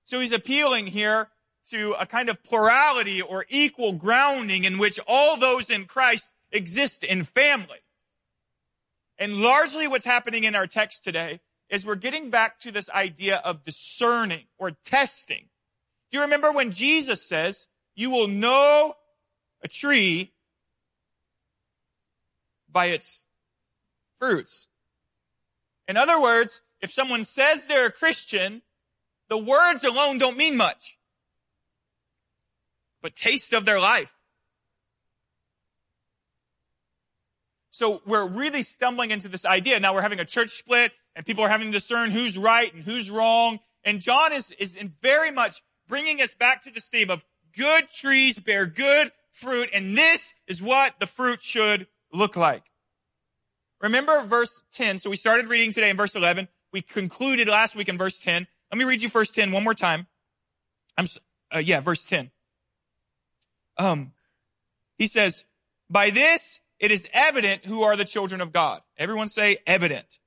So 0.06 0.20
he's 0.20 0.32
appealing 0.32 0.86
here 0.86 1.30
to 1.72 1.96
a 2.00 2.06
kind 2.06 2.30
of 2.30 2.44
plurality 2.44 3.20
or 3.20 3.48
equal 3.50 3.94
grounding 3.94 4.64
in 4.64 4.78
which 4.78 5.00
all 5.08 5.38
those 5.38 5.72
in 5.72 5.86
Christ 5.86 6.36
exist 6.52 7.04
in 7.04 7.24
family. 7.24 7.80
And 9.18 9.38
largely 9.38 9.88
what's 9.88 10.06
happening 10.06 10.44
in 10.44 10.54
our 10.54 10.68
text 10.68 11.04
today 11.04 11.40
is 11.68 11.84
we're 11.84 11.96
getting 11.96 12.30
back 12.30 12.60
to 12.60 12.72
this 12.72 12.92
idea 12.92 13.38
of 13.38 13.66
discerning 13.66 14.44
or 14.60 14.70
testing. 14.86 15.46
Do 16.12 16.20
you 16.20 16.22
remember 16.22 16.52
when 16.52 16.70
Jesus 16.70 17.24
says, 17.24 17.66
you 17.96 18.12
will 18.12 18.28
know 18.28 18.94
a 19.64 19.68
tree 19.68 20.34
by 22.72 22.88
its 22.88 23.26
fruits? 24.20 24.68
In 25.88 25.98
other 25.98 26.22
words, 26.22 26.62
if 26.82 26.92
someone 26.92 27.24
says 27.24 27.66
they're 27.66 27.88
a 27.88 27.92
Christian, 27.92 28.62
the 29.30 29.38
words 29.38 29.84
alone 29.84 30.18
don't 30.18 30.38
mean 30.38 30.58
much. 30.58 30.98
But 33.02 33.16
taste 33.16 33.54
of 33.54 33.66
their 33.66 33.80
life. 33.80 34.16
So 37.72 38.02
we're 38.06 38.28
really 38.28 38.64
stumbling 38.64 39.12
into 39.12 39.30
this 39.30 39.46
idea. 39.46 39.80
Now 39.80 39.94
we're 39.94 40.02
having 40.02 40.20
a 40.20 40.26
church 40.26 40.52
split 40.52 40.92
and 41.16 41.26
people 41.26 41.44
are 41.44 41.50
having 41.50 41.68
to 41.68 41.78
discern 41.78 42.12
who's 42.12 42.38
right 42.38 42.74
and 42.74 42.84
who's 42.84 43.10
wrong. 43.10 43.60
And 43.84 44.02
John 44.02 44.34
is, 44.34 44.52
is 44.52 44.78
very 45.02 45.32
much 45.32 45.62
bringing 45.88 46.22
us 46.22 46.34
back 46.34 46.62
to 46.64 46.72
this 46.72 46.88
theme 46.88 47.10
of 47.10 47.24
good 47.56 47.90
trees 47.90 48.38
bear 48.38 48.66
good 48.66 49.12
fruit. 49.32 49.70
And 49.74 49.98
this 49.98 50.34
is 50.46 50.62
what 50.62 51.00
the 51.00 51.08
fruit 51.08 51.42
should 51.42 51.88
look 52.12 52.36
like. 52.36 52.69
Remember 53.82 54.24
verse 54.24 54.64
10. 54.74 55.00
So 55.00 55.10
we 55.10 55.16
started 55.16 55.48
reading 55.48 55.72
today 55.72 55.90
in 55.90 55.98
verse 55.98 56.16
11. 56.16 56.48
We 56.72 56.82
concluded 56.82 57.48
last 57.48 57.76
week 57.76 57.90
in 57.90 57.98
verse 57.98 58.20
10. 58.20 58.48
Let 58.72 58.78
me 58.78 58.84
read 58.84 59.02
you 59.02 59.10
verse 59.10 59.32
10 59.32 59.52
one 59.52 59.64
more 59.64 59.74
time. 59.74 60.08
I'm, 60.98 61.06
uh, 61.54 61.60
yeah, 61.60 61.80
verse 61.80 62.06
10. 62.06 62.32
Um, 63.78 64.12
he 64.98 65.08
says, 65.08 65.46
by 65.90 66.10
this 66.10 66.60
it 66.80 66.92
is 66.92 67.08
evident 67.14 67.66
who 67.66 67.84
are 67.84 67.96
the 67.96 68.06
children 68.06 68.42
of 68.42 68.52
God. 68.52 68.82
Everyone 68.98 69.28
say 69.28 69.58
evident. 69.66 70.20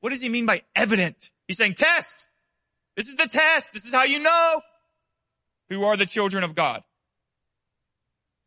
What 0.00 0.10
does 0.10 0.20
he 0.20 0.28
mean 0.28 0.46
by 0.46 0.62
evident? 0.74 1.30
He's 1.46 1.58
saying 1.58 1.74
test. 1.74 2.28
This 2.96 3.08
is 3.08 3.16
the 3.16 3.26
test. 3.26 3.72
This 3.72 3.84
is 3.84 3.92
how 3.92 4.04
you 4.04 4.18
know 4.18 4.62
who 5.68 5.84
are 5.84 5.96
the 5.96 6.06
children 6.06 6.44
of 6.44 6.54
God. 6.54 6.82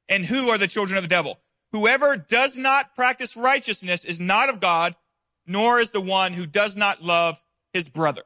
And 0.10 0.26
who 0.26 0.50
are 0.50 0.58
the 0.58 0.68
children 0.68 0.98
of 0.98 1.04
the 1.04 1.08
devil. 1.08 1.40
Whoever 1.74 2.16
does 2.16 2.56
not 2.56 2.96
practice 2.96 3.36
righteousness 3.36 4.06
is 4.06 4.20
not 4.20 4.48
of 4.48 4.60
God, 4.60 4.96
nor 5.48 5.80
is 5.80 5.92
the 5.92 6.00
one 6.00 6.34
who 6.34 6.46
does 6.46 6.76
not 6.76 7.02
love 7.02 7.44
his 7.74 7.90
brother. 7.90 8.22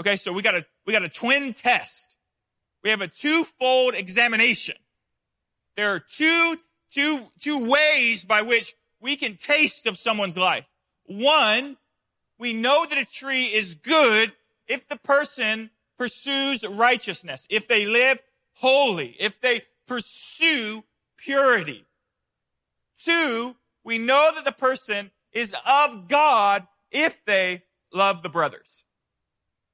Okay, 0.00 0.16
so 0.16 0.32
we 0.32 0.40
got 0.40 0.56
a, 0.56 0.64
we 0.86 0.94
got 0.94 1.04
a 1.04 1.10
twin 1.10 1.52
test. 1.52 2.16
We 2.82 2.88
have 2.90 3.02
a 3.02 3.08
twofold 3.08 3.94
examination. 3.94 4.76
There 5.76 5.94
are 5.94 5.98
two, 5.98 6.56
two, 6.90 7.26
two 7.38 7.68
ways 7.70 8.24
by 8.24 8.40
which 8.40 8.74
we 8.98 9.16
can 9.16 9.36
taste 9.36 9.86
of 9.86 9.98
someone's 9.98 10.38
life. 10.38 10.68
One, 11.04 11.76
we 12.38 12.54
know 12.54 12.86
that 12.86 12.96
a 12.96 13.04
tree 13.04 13.46
is 13.46 13.74
good 13.74 14.32
if 14.66 14.88
the 14.88 14.96
person 14.96 15.70
pursues 15.98 16.64
righteousness, 16.66 17.46
if 17.50 17.68
they 17.68 17.84
live 17.84 18.22
holy, 18.54 19.16
if 19.20 19.38
they 19.38 19.62
pursue 19.86 20.84
purity. 21.18 21.84
Two, 23.02 23.56
we 23.84 23.98
know 23.98 24.30
that 24.34 24.44
the 24.44 24.52
person 24.52 25.10
is 25.32 25.54
of 25.66 26.08
God 26.08 26.66
if 26.90 27.24
they 27.24 27.62
love 27.92 28.22
the 28.22 28.28
brothers. 28.28 28.84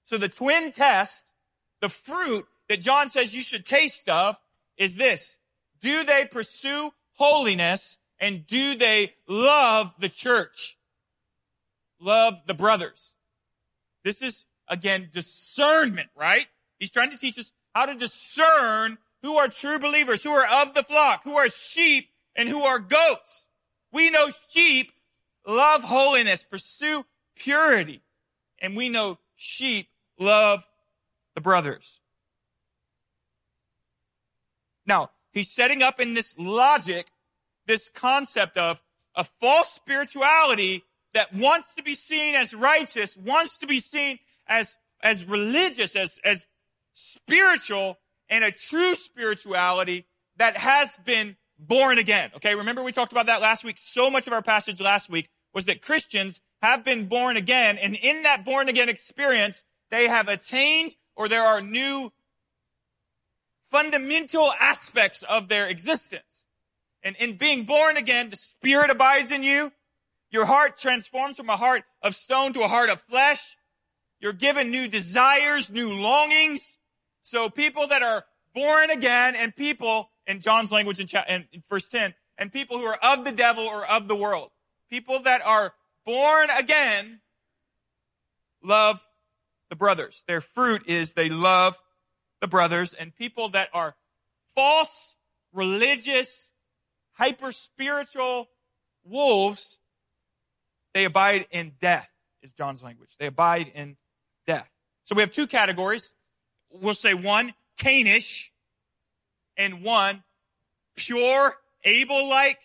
So 0.04 0.18
the 0.18 0.28
twin 0.28 0.72
test, 0.72 1.32
the 1.80 1.88
fruit 1.88 2.46
that 2.68 2.80
John 2.80 3.08
says 3.08 3.34
you 3.34 3.42
should 3.42 3.64
taste 3.64 4.08
of 4.08 4.38
is 4.76 4.96
this. 4.96 5.38
Do 5.80 6.04
they 6.04 6.26
pursue 6.26 6.90
holiness 7.12 7.98
and 8.18 8.46
do 8.46 8.74
they 8.74 9.14
love 9.26 9.94
the 9.98 10.08
church? 10.08 10.76
love 12.04 12.42
the 12.46 12.54
brothers. 12.54 13.14
This 14.04 14.22
is, 14.22 14.46
again, 14.68 15.08
discernment, 15.12 16.10
right? 16.14 16.46
He's 16.78 16.90
trying 16.90 17.10
to 17.10 17.16
teach 17.16 17.38
us 17.38 17.52
how 17.74 17.86
to 17.86 17.94
discern 17.94 18.98
who 19.22 19.36
are 19.36 19.48
true 19.48 19.78
believers, 19.78 20.22
who 20.22 20.30
are 20.30 20.62
of 20.62 20.74
the 20.74 20.82
flock, 20.82 21.22
who 21.24 21.36
are 21.36 21.48
sheep, 21.48 22.10
and 22.36 22.48
who 22.48 22.62
are 22.62 22.78
goats. 22.78 23.46
We 23.92 24.10
know 24.10 24.30
sheep 24.50 24.92
love 25.46 25.82
holiness, 25.82 26.42
pursue 26.42 27.04
purity. 27.36 28.00
And 28.60 28.76
we 28.76 28.88
know 28.88 29.18
sheep 29.36 29.88
love 30.18 30.68
the 31.34 31.40
brothers. 31.40 32.00
Now, 34.86 35.10
he's 35.32 35.50
setting 35.50 35.82
up 35.82 36.00
in 36.00 36.14
this 36.14 36.36
logic 36.38 37.06
this 37.66 37.88
concept 37.88 38.58
of 38.58 38.82
a 39.14 39.24
false 39.24 39.70
spirituality 39.70 40.84
that 41.14 41.32
wants 41.34 41.74
to 41.74 41.82
be 41.82 41.94
seen 41.94 42.34
as 42.34 42.52
righteous, 42.52 43.16
wants 43.16 43.58
to 43.58 43.66
be 43.66 43.80
seen 43.80 44.18
as, 44.46 44.76
as 45.02 45.24
religious, 45.24 45.96
as, 45.96 46.18
as 46.24 46.46
spiritual, 46.94 47.98
and 48.28 48.44
a 48.44 48.50
true 48.50 48.94
spirituality 48.94 50.06
that 50.36 50.56
has 50.56 50.98
been 51.04 51.36
born 51.58 51.98
again. 51.98 52.30
Okay, 52.36 52.54
remember 52.54 52.82
we 52.82 52.92
talked 52.92 53.12
about 53.12 53.26
that 53.26 53.40
last 53.40 53.64
week. 53.64 53.76
So 53.78 54.10
much 54.10 54.26
of 54.26 54.32
our 54.32 54.42
passage 54.42 54.80
last 54.80 55.08
week 55.10 55.28
was 55.52 55.66
that 55.66 55.82
Christians 55.82 56.40
have 56.62 56.84
been 56.84 57.06
born 57.06 57.36
again, 57.36 57.78
and 57.78 57.94
in 57.94 58.22
that 58.24 58.44
born 58.44 58.68
again 58.68 58.88
experience, 58.88 59.62
they 59.90 60.08
have 60.08 60.28
attained 60.28 60.96
or 61.16 61.28
there 61.28 61.42
are 61.42 61.60
new 61.60 62.12
fundamental 63.70 64.52
aspects 64.60 65.22
of 65.22 65.48
their 65.48 65.66
existence. 65.66 66.46
And 67.02 67.16
in 67.16 67.36
being 67.36 67.64
born 67.64 67.96
again, 67.96 68.30
the 68.30 68.36
Spirit 68.36 68.90
abides 68.90 69.30
in 69.30 69.42
you. 69.42 69.72
Your 70.30 70.46
heart 70.46 70.76
transforms 70.76 71.36
from 71.36 71.50
a 71.50 71.56
heart 71.56 71.82
of 72.02 72.14
stone 72.14 72.52
to 72.54 72.62
a 72.62 72.68
heart 72.68 72.90
of 72.90 73.00
flesh. 73.00 73.56
You're 74.20 74.32
given 74.32 74.70
new 74.70 74.88
desires, 74.88 75.70
new 75.70 75.92
longings. 75.92 76.78
So 77.22 77.50
people 77.50 77.86
that 77.88 78.02
are 78.02 78.24
born 78.54 78.90
again 78.90 79.34
and 79.34 79.54
people, 79.54 80.10
in 80.26 80.40
John's 80.40 80.72
language 80.72 81.00
in, 81.00 81.08
in 81.52 81.62
verse 81.68 81.88
10, 81.88 82.14
and 82.38 82.52
people 82.52 82.78
who 82.78 82.84
are 82.84 82.98
of 83.02 83.24
the 83.24 83.32
devil 83.32 83.64
or 83.64 83.86
of 83.86 84.08
the 84.08 84.16
world, 84.16 84.50
people 84.90 85.20
that 85.20 85.44
are 85.44 85.74
born 86.04 86.48
again 86.50 87.20
love 88.62 89.06
the 89.70 89.76
brothers. 89.76 90.24
Their 90.26 90.40
fruit 90.40 90.82
is 90.86 91.12
they 91.12 91.28
love 91.28 91.76
the 92.40 92.48
brothers 92.48 92.94
and 92.94 93.14
people 93.14 93.48
that 93.50 93.68
are 93.72 93.96
false, 94.54 95.16
religious, 95.52 96.50
hyper 97.12 97.52
spiritual 97.52 98.48
wolves, 99.04 99.78
they 100.92 101.04
abide 101.04 101.46
in 101.50 101.72
death 101.80 102.08
is 102.42 102.52
John's 102.52 102.82
language. 102.82 103.16
They 103.18 103.26
abide 103.26 103.72
in 103.74 103.96
death. 104.46 104.68
So 105.04 105.14
we 105.14 105.22
have 105.22 105.32
two 105.32 105.46
categories. 105.46 106.12
We'll 106.70 106.94
say 106.94 107.14
one, 107.14 107.54
Cainish, 107.78 108.50
and 109.56 109.82
one, 109.82 110.24
pure, 110.96 111.56
Abel-like, 111.84 112.58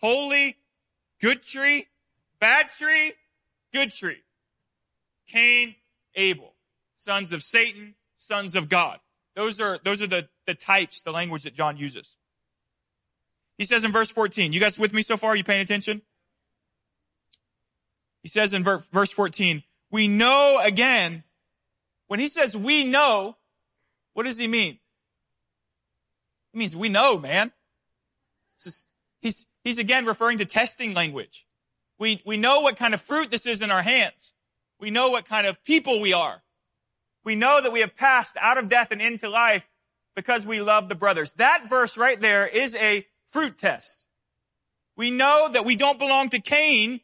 holy, 0.00 0.56
good 1.20 1.42
tree, 1.42 1.86
bad 2.40 2.68
tree, 2.70 3.12
good 3.72 3.90
tree. 3.92 4.22
Cain, 5.26 5.76
Abel, 6.14 6.54
sons 6.96 7.32
of 7.32 7.42
Satan, 7.42 7.94
sons 8.16 8.54
of 8.56 8.68
God. 8.68 9.00
Those 9.34 9.60
are, 9.60 9.78
those 9.82 10.02
are 10.02 10.06
the, 10.06 10.28
the 10.46 10.54
types, 10.54 11.02
the 11.02 11.12
language 11.12 11.44
that 11.44 11.54
John 11.54 11.76
uses. 11.76 12.16
He 13.58 13.64
says 13.64 13.84
in 13.84 13.92
verse 13.92 14.10
14, 14.10 14.52
you 14.52 14.60
guys 14.60 14.78
with 14.78 14.92
me 14.92 15.02
so 15.02 15.16
far? 15.16 15.30
Are 15.30 15.36
you 15.36 15.44
paying 15.44 15.60
attention? 15.60 16.02
He 18.22 18.28
says 18.28 18.54
in 18.54 18.62
verse 18.62 19.12
14, 19.12 19.62
we 19.90 20.08
know 20.08 20.60
again, 20.62 21.24
when 22.06 22.20
he 22.20 22.28
says 22.28 22.56
we 22.56 22.84
know, 22.84 23.36
what 24.14 24.24
does 24.24 24.38
he 24.38 24.46
mean? 24.46 24.78
He 26.52 26.58
means 26.58 26.76
we 26.76 26.88
know, 26.88 27.18
man. 27.18 27.52
Just, 28.62 28.88
he's, 29.20 29.46
he's 29.64 29.78
again 29.78 30.04
referring 30.06 30.38
to 30.38 30.44
testing 30.44 30.94
language. 30.94 31.46
We, 31.98 32.22
we 32.26 32.36
know 32.36 32.60
what 32.60 32.76
kind 32.76 32.94
of 32.94 33.00
fruit 33.00 33.30
this 33.30 33.46
is 33.46 33.62
in 33.62 33.70
our 33.70 33.82
hands. 33.82 34.32
We 34.80 34.90
know 34.90 35.10
what 35.10 35.24
kind 35.24 35.46
of 35.46 35.62
people 35.64 36.00
we 36.00 36.12
are. 36.12 36.42
We 37.24 37.36
know 37.36 37.60
that 37.62 37.72
we 37.72 37.80
have 37.80 37.96
passed 37.96 38.36
out 38.40 38.58
of 38.58 38.68
death 38.68 38.88
and 38.90 39.00
into 39.00 39.28
life 39.28 39.68
because 40.16 40.46
we 40.46 40.60
love 40.60 40.88
the 40.88 40.94
brothers. 40.94 41.32
That 41.34 41.68
verse 41.68 41.96
right 41.96 42.20
there 42.20 42.46
is 42.46 42.74
a 42.74 43.06
fruit 43.26 43.58
test. 43.58 44.06
We 44.96 45.10
know 45.10 45.48
that 45.52 45.64
we 45.64 45.76
don't 45.76 45.98
belong 45.98 46.30
to 46.30 46.40
Cain. 46.40 47.00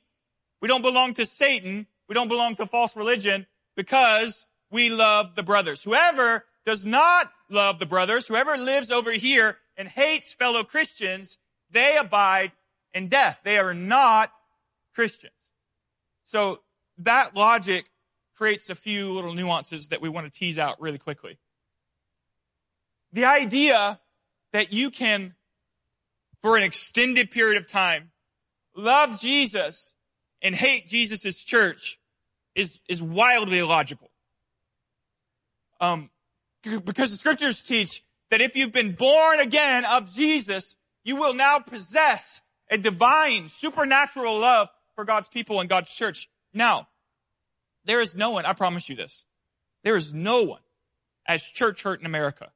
We 0.60 0.68
don't 0.68 0.82
belong 0.82 1.14
to 1.14 1.24
Satan. 1.24 1.86
We 2.08 2.14
don't 2.14 2.28
belong 2.28 2.56
to 2.56 2.66
false 2.66 2.96
religion 2.96 3.46
because 3.76 4.46
we 4.70 4.90
love 4.90 5.36
the 5.36 5.42
brothers. 5.42 5.84
Whoever 5.84 6.44
does 6.66 6.84
not 6.84 7.30
love 7.50 7.78
the 7.78 7.86
brothers, 7.86 8.28
whoever 8.28 8.56
lives 8.56 8.90
over 8.90 9.12
here 9.12 9.58
and 9.76 9.88
hates 9.88 10.32
fellow 10.32 10.64
Christians, 10.64 11.38
they 11.70 11.96
abide 11.96 12.52
in 12.92 13.08
death. 13.08 13.40
They 13.44 13.58
are 13.58 13.74
not 13.74 14.32
Christians. 14.94 15.32
So 16.24 16.60
that 16.98 17.34
logic 17.34 17.86
creates 18.36 18.70
a 18.70 18.74
few 18.74 19.12
little 19.12 19.34
nuances 19.34 19.88
that 19.88 20.00
we 20.00 20.08
want 20.08 20.32
to 20.32 20.38
tease 20.38 20.58
out 20.58 20.80
really 20.80 20.98
quickly. 20.98 21.38
The 23.12 23.24
idea 23.24 24.00
that 24.52 24.72
you 24.72 24.90
can, 24.90 25.34
for 26.42 26.56
an 26.56 26.62
extended 26.62 27.30
period 27.30 27.56
of 27.56 27.66
time, 27.66 28.10
love 28.76 29.20
Jesus 29.20 29.94
and 30.42 30.54
hate 30.54 30.86
Jesus' 30.86 31.42
church 31.42 31.98
is, 32.54 32.80
is 32.88 33.02
wildly 33.02 33.58
illogical. 33.58 34.10
Um, 35.80 36.10
because 36.84 37.10
the 37.10 37.16
scriptures 37.16 37.62
teach 37.62 38.02
that 38.30 38.40
if 38.40 38.56
you've 38.56 38.72
been 38.72 38.92
born 38.92 39.40
again 39.40 39.84
of 39.84 40.12
Jesus, 40.12 40.76
you 41.04 41.16
will 41.16 41.34
now 41.34 41.58
possess 41.58 42.42
a 42.70 42.78
divine, 42.78 43.48
supernatural 43.48 44.38
love 44.38 44.68
for 44.94 45.04
God's 45.04 45.28
people 45.28 45.60
and 45.60 45.68
God's 45.68 45.90
church. 45.92 46.28
Now, 46.52 46.88
there 47.84 48.00
is 48.00 48.14
no 48.14 48.30
one, 48.32 48.44
I 48.44 48.52
promise 48.52 48.88
you 48.88 48.96
this, 48.96 49.24
there 49.84 49.96
is 49.96 50.12
no 50.12 50.42
one 50.42 50.60
as 51.26 51.44
church 51.44 51.82
hurt 51.82 52.00
in 52.00 52.06
America 52.06 52.50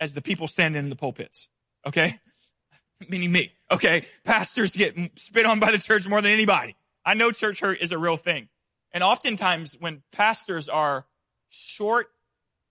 as 0.00 0.14
the 0.14 0.22
people 0.22 0.48
standing 0.48 0.82
in 0.82 0.90
the 0.90 0.96
pulpits. 0.96 1.48
Okay? 1.86 2.20
Meaning 3.08 3.32
me. 3.32 3.52
Okay? 3.70 4.06
Pastors 4.24 4.76
get 4.76 4.96
spit 5.16 5.46
on 5.46 5.60
by 5.60 5.70
the 5.70 5.78
church 5.78 6.08
more 6.08 6.20
than 6.20 6.32
anybody. 6.32 6.76
I 7.04 7.14
know 7.14 7.30
church 7.30 7.60
hurt 7.60 7.78
is 7.80 7.92
a 7.92 7.98
real 7.98 8.16
thing. 8.16 8.48
And 8.92 9.04
oftentimes 9.04 9.76
when 9.78 10.02
pastors 10.12 10.68
are 10.68 11.06
short 11.48 12.08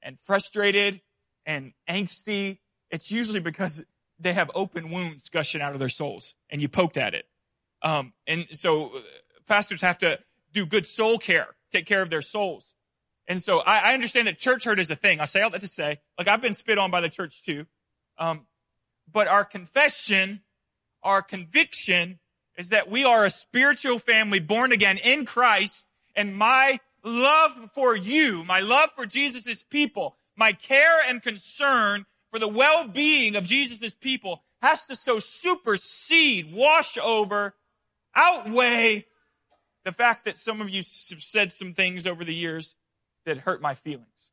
and 0.06 0.20
frustrated 0.20 1.02
and 1.46 1.74
angsty, 1.90 2.60
it's 2.92 3.12
usually 3.12 3.42
because 3.42 3.84
they 4.20 4.32
have 4.32 4.50
open 4.56 4.92
wounds 4.92 5.28
gushing 5.28 5.62
out 5.62 5.74
of 5.74 5.80
their 5.80 5.90
souls 5.90 6.36
and 6.50 6.62
you 6.62 6.70
poked 6.70 6.96
at 6.96 7.14
it. 7.14 7.26
Um, 7.82 8.14
and 8.26 8.46
so 8.54 8.96
uh, 8.96 9.02
pastors 9.48 9.82
have 9.82 9.98
to 9.98 10.20
do 10.54 10.66
good 10.66 10.88
soul 10.88 11.18
care, 11.18 11.56
take 11.72 11.86
care 11.86 12.02
of 12.02 12.10
their 12.10 12.22
souls. 12.22 12.74
And 13.28 13.42
so 13.42 13.60
I, 13.60 13.92
I, 13.92 13.94
understand 13.94 14.28
that 14.28 14.38
church 14.38 14.64
hurt 14.64 14.80
is 14.80 14.90
a 14.90 14.96
thing. 14.96 15.20
I 15.20 15.26
say 15.26 15.42
all 15.42 15.50
that 15.50 15.62
to 15.62 15.68
say, 15.68 16.00
like 16.18 16.28
I've 16.28 16.42
been 16.42 16.54
spit 16.54 16.78
on 16.78 16.92
by 16.92 17.02
the 17.02 17.10
church 17.10 17.44
too. 17.44 17.66
Um, 18.18 18.46
but 19.12 19.28
our 19.28 19.44
confession, 19.44 20.42
our 21.04 21.22
conviction 21.22 22.20
is 22.58 22.70
that 22.70 22.90
we 22.90 23.04
are 23.04 23.26
a 23.26 23.30
spiritual 23.30 24.00
family 24.00 24.40
born 24.40 24.72
again 24.72 24.98
in 24.98 25.26
Christ 25.26 25.88
and 26.16 26.36
my 26.36 26.80
love 27.06 27.70
for 27.74 27.96
you, 27.96 28.44
my 28.44 28.60
love 28.60 28.90
for 28.96 29.06
Jesus' 29.06 29.64
people, 29.64 30.18
my 30.36 30.52
care 30.52 31.00
and 31.08 31.22
concern 31.22 32.06
for 32.32 32.40
the 32.40 32.48
well-being 32.48 33.36
of 33.36 33.46
Jesus' 33.46 33.96
people 33.96 34.44
has 34.62 34.86
to 34.88 34.96
so 34.96 35.20
supersede, 35.20 36.54
wash 36.54 36.98
over, 36.98 37.54
outweigh 38.16 39.06
the 39.84 39.92
fact 39.92 40.26
that 40.26 40.36
some 40.36 40.60
of 40.60 40.70
you 40.70 40.80
have 40.80 41.22
said 41.22 41.52
some 41.52 41.74
things 41.74 42.08
over 42.08 42.26
the 42.26 42.34
years 42.34 42.76
that 43.26 43.40
hurt 43.40 43.62
my 43.62 43.76
feelings. 43.76 44.32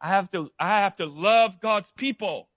I 0.00 0.08
have 0.08 0.30
to, 0.30 0.50
I 0.58 0.80
have 0.80 0.96
to 0.96 1.06
love 1.06 1.60
God's 1.60 1.90
people. 1.90 2.48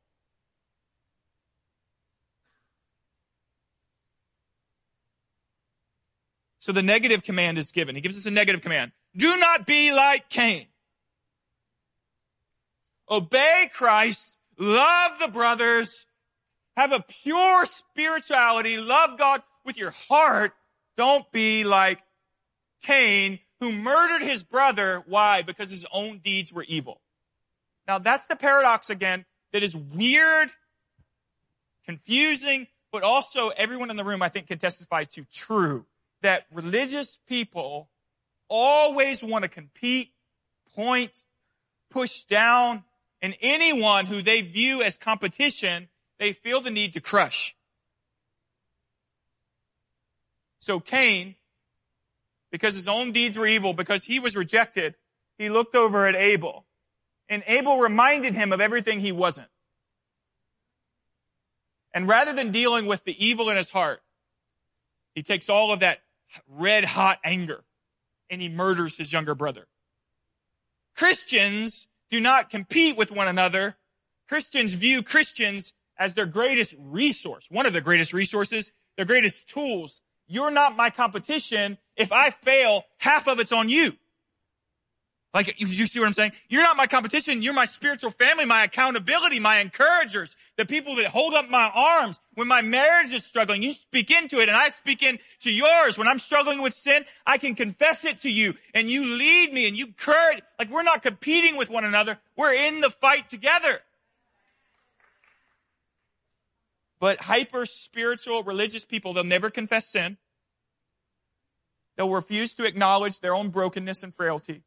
So 6.65 6.71
the 6.71 6.81
negative 6.81 7.21
command 7.21 7.59
is 7.59 7.71
given. 7.71 7.93
He 7.93 8.01
gives 8.01 8.17
us 8.17 8.25
a 8.25 8.31
negative 8.31 8.63
command. 8.63 8.91
Do 9.15 9.37
not 9.37 9.67
be 9.67 9.91
like 9.91 10.29
Cain. 10.29 10.65
Obey 13.07 13.69
Christ, 13.71 14.39
love 14.57 15.19
the 15.19 15.27
brothers, 15.27 16.07
have 16.75 16.91
a 16.91 17.05
pure 17.21 17.67
spirituality, 17.67 18.77
love 18.77 19.15
God 19.15 19.43
with 19.63 19.77
your 19.77 19.91
heart. 19.91 20.53
Don't 20.97 21.31
be 21.31 21.63
like 21.63 22.01
Cain, 22.81 23.41
who 23.59 23.71
murdered 23.71 24.23
his 24.23 24.41
brother. 24.41 25.03
Why? 25.05 25.43
Because 25.43 25.69
his 25.69 25.85
own 25.93 26.17
deeds 26.17 26.51
were 26.51 26.65
evil. 26.67 26.99
Now 27.87 27.99
that's 27.99 28.25
the 28.25 28.35
paradox 28.35 28.89
again 28.89 29.25
that 29.53 29.61
is 29.61 29.75
weird, 29.75 30.49
confusing, 31.85 32.65
but 32.91 33.03
also 33.03 33.49
everyone 33.49 33.91
in 33.91 33.97
the 33.97 34.03
room 34.03 34.23
I 34.23 34.29
think 34.29 34.47
can 34.47 34.57
testify 34.57 35.03
to 35.03 35.25
true 35.31 35.85
that 36.25 36.47
religious 36.51 37.19
people 37.27 37.87
always 38.49 39.23
want 39.23 39.43
to 39.43 39.47
compete, 39.47 40.09
point, 40.75 41.21
push 41.91 42.23
down, 42.23 42.83
and 43.21 43.35
anyone 43.41 44.07
who 44.07 44.23
they 44.23 44.41
view 44.41 44.81
as 44.81 44.97
competition, 44.97 45.87
they 46.17 46.33
feel 46.33 46.61
the 46.61 46.71
need 46.71 46.93
to 46.93 46.99
crush. 46.99 47.55
So 50.57 50.79
Cain, 50.79 51.35
because 52.51 52.75
his 52.75 52.87
own 52.87 53.11
deeds 53.11 53.37
were 53.37 53.45
evil, 53.45 53.73
because 53.73 54.05
he 54.05 54.19
was 54.19 54.35
rejected, 54.35 54.95
he 55.37 55.49
looked 55.49 55.75
over 55.75 56.07
at 56.07 56.15
Abel. 56.15 56.65
And 57.29 57.43
Abel 57.45 57.77
reminded 57.77 58.33
him 58.33 58.51
of 58.51 58.59
everything 58.59 58.99
he 58.99 59.11
wasn't. 59.11 59.49
And 61.93 62.07
rather 62.07 62.33
than 62.33 62.51
dealing 62.51 62.87
with 62.87 63.03
the 63.03 63.23
evil 63.23 63.47
in 63.51 63.57
his 63.57 63.69
heart, 63.69 64.01
he 65.13 65.21
takes 65.21 65.49
all 65.49 65.71
of 65.71 65.81
that 65.81 65.99
red 66.47 66.85
hot 66.85 67.19
anger 67.23 67.63
and 68.29 68.41
he 68.41 68.49
murders 68.49 68.97
his 68.97 69.13
younger 69.13 69.35
brother. 69.35 69.67
Christians 70.95 71.87
do 72.09 72.19
not 72.19 72.49
compete 72.49 72.97
with 72.97 73.11
one 73.11 73.27
another. 73.27 73.77
Christians 74.27 74.73
view 74.73 75.03
Christians 75.03 75.73
as 75.97 76.13
their 76.13 76.25
greatest 76.25 76.75
resource, 76.79 77.47
one 77.49 77.65
of 77.65 77.73
their 77.73 77.81
greatest 77.81 78.13
resources, 78.13 78.71
their 78.97 79.05
greatest 79.05 79.47
tools. 79.47 80.01
You're 80.27 80.51
not 80.51 80.75
my 80.75 80.89
competition. 80.89 81.77
If 81.95 82.11
I 82.11 82.29
fail, 82.29 82.83
half 82.97 83.27
of 83.27 83.39
it's 83.39 83.51
on 83.51 83.69
you. 83.69 83.93
Like, 85.35 85.59
you 85.59 85.67
see 85.67 85.99
what 85.99 86.05
I'm 86.05 86.13
saying? 86.13 86.31
You're 86.47 86.61
not 86.61 86.77
my 86.77 86.87
competition. 86.87 87.41
You're 87.41 87.51
my 87.51 87.65
spiritual 87.65 88.09
family, 88.09 88.45
my 88.45 88.63
accountability, 88.63 89.37
my 89.37 89.59
encouragers, 89.59 90.37
the 90.55 90.65
people 90.65 90.95
that 90.95 91.07
hold 91.07 91.33
up 91.33 91.49
my 91.49 91.69
arms. 91.75 92.21
When 92.35 92.47
my 92.47 92.61
marriage 92.61 93.13
is 93.13 93.25
struggling, 93.25 93.61
you 93.61 93.73
speak 93.73 94.09
into 94.09 94.39
it 94.39 94.47
and 94.47 94.57
I 94.57 94.69
speak 94.69 95.03
into 95.03 95.51
yours. 95.51 95.97
When 95.97 96.07
I'm 96.07 96.19
struggling 96.19 96.61
with 96.61 96.73
sin, 96.73 97.03
I 97.27 97.37
can 97.37 97.53
confess 97.53 98.05
it 98.05 98.19
to 98.19 98.29
you 98.31 98.53
and 98.73 98.89
you 98.89 99.03
lead 99.05 99.51
me 99.51 99.67
and 99.67 99.75
you 99.75 99.87
courage. 99.87 100.41
Like, 100.57 100.71
we're 100.71 100.83
not 100.83 101.03
competing 101.03 101.57
with 101.57 101.69
one 101.69 101.83
another. 101.83 102.17
We're 102.37 102.53
in 102.53 102.79
the 102.79 102.89
fight 102.89 103.29
together. 103.29 103.81
But 107.01 107.23
hyper 107.23 107.65
spiritual 107.65 108.43
religious 108.43 108.85
people, 108.85 109.11
they'll 109.11 109.25
never 109.25 109.49
confess 109.49 109.85
sin. 109.85 110.15
They'll 111.97 112.09
refuse 112.09 112.53
to 112.53 112.63
acknowledge 112.63 113.19
their 113.19 113.35
own 113.35 113.49
brokenness 113.49 114.01
and 114.01 114.15
frailty 114.15 114.63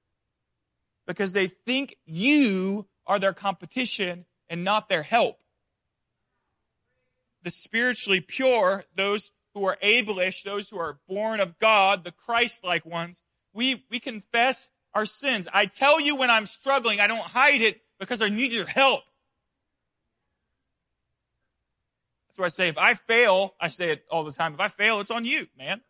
because 1.08 1.32
they 1.32 1.46
think 1.48 1.96
you 2.04 2.86
are 3.06 3.18
their 3.18 3.32
competition 3.32 4.26
and 4.48 4.62
not 4.62 4.88
their 4.90 5.02
help. 5.02 5.38
The 7.42 7.50
spiritually 7.50 8.20
pure, 8.20 8.84
those 8.94 9.32
who 9.54 9.64
are 9.64 9.78
Abelish, 9.82 10.44
those 10.44 10.68
who 10.68 10.78
are 10.78 11.00
born 11.08 11.40
of 11.40 11.58
God, 11.58 12.04
the 12.04 12.12
Christ-like 12.12 12.84
ones, 12.84 13.22
we, 13.54 13.86
we 13.90 13.98
confess 13.98 14.68
our 14.94 15.06
sins. 15.06 15.48
I 15.52 15.64
tell 15.64 15.98
you 15.98 16.14
when 16.14 16.30
I'm 16.30 16.44
struggling, 16.44 17.00
I 17.00 17.06
don't 17.06 17.20
hide 17.20 17.62
it 17.62 17.80
because 17.98 18.20
I 18.20 18.28
need 18.28 18.52
your 18.52 18.66
help. 18.66 19.00
That's 22.28 22.38
why 22.38 22.44
I 22.44 22.48
say 22.48 22.68
if 22.68 22.76
I 22.76 22.92
fail, 22.92 23.54
I 23.58 23.68
say 23.68 23.92
it 23.92 24.04
all 24.10 24.24
the 24.24 24.32
time, 24.32 24.52
if 24.52 24.60
I 24.60 24.68
fail, 24.68 25.00
it's 25.00 25.10
on 25.10 25.24
you, 25.24 25.46
man. 25.56 25.80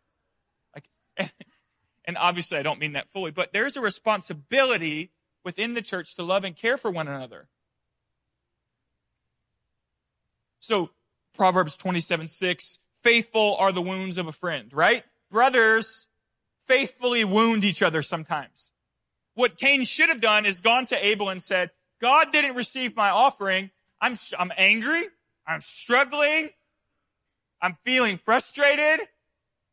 Like, 0.74 0.88
and 2.08 2.16
obviously 2.16 2.56
I 2.56 2.62
don't 2.62 2.80
mean 2.80 2.94
that 2.94 3.10
fully, 3.10 3.30
but 3.30 3.52
there's 3.52 3.76
a 3.76 3.82
responsibility 3.82 5.10
within 5.44 5.74
the 5.74 5.82
church 5.82 6.14
to 6.16 6.22
love 6.22 6.42
and 6.42 6.56
care 6.56 6.78
for 6.78 6.90
one 6.90 7.06
another. 7.06 7.48
So, 10.58 10.90
Proverbs 11.36 11.76
27, 11.76 12.26
6, 12.26 12.78
faithful 13.04 13.56
are 13.60 13.72
the 13.72 13.82
wounds 13.82 14.16
of 14.16 14.26
a 14.26 14.32
friend, 14.32 14.72
right? 14.72 15.04
Brothers 15.30 16.08
faithfully 16.66 17.24
wound 17.24 17.62
each 17.62 17.82
other 17.82 18.00
sometimes. 18.00 18.70
What 19.34 19.58
Cain 19.58 19.84
should 19.84 20.08
have 20.08 20.20
done 20.20 20.46
is 20.46 20.62
gone 20.62 20.86
to 20.86 21.06
Abel 21.06 21.28
and 21.28 21.42
said, 21.42 21.70
God 22.00 22.32
didn't 22.32 22.56
receive 22.56 22.96
my 22.96 23.10
offering. 23.10 23.70
I'm, 24.00 24.16
I'm 24.38 24.52
angry. 24.56 25.04
I'm 25.46 25.60
struggling. 25.60 26.50
I'm 27.60 27.76
feeling 27.84 28.16
frustrated. 28.16 29.06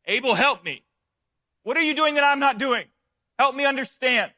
Abel, 0.06 0.34
help 0.34 0.64
me. 0.64 0.85
What 1.66 1.76
are 1.76 1.82
you 1.82 1.96
doing 1.96 2.14
that 2.14 2.22
I'm 2.22 2.38
not 2.38 2.58
doing? 2.58 2.84
Help 3.40 3.56
me 3.56 3.64
understand. 3.64 4.30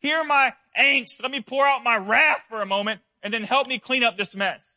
Hear 0.00 0.22
my 0.22 0.52
angst. 0.78 1.22
Let 1.22 1.30
me 1.30 1.40
pour 1.40 1.64
out 1.64 1.82
my 1.82 1.96
wrath 1.96 2.44
for 2.46 2.60
a 2.60 2.66
moment 2.66 3.00
and 3.22 3.32
then 3.32 3.44
help 3.44 3.68
me 3.68 3.78
clean 3.78 4.04
up 4.04 4.18
this 4.18 4.36
mess. 4.36 4.76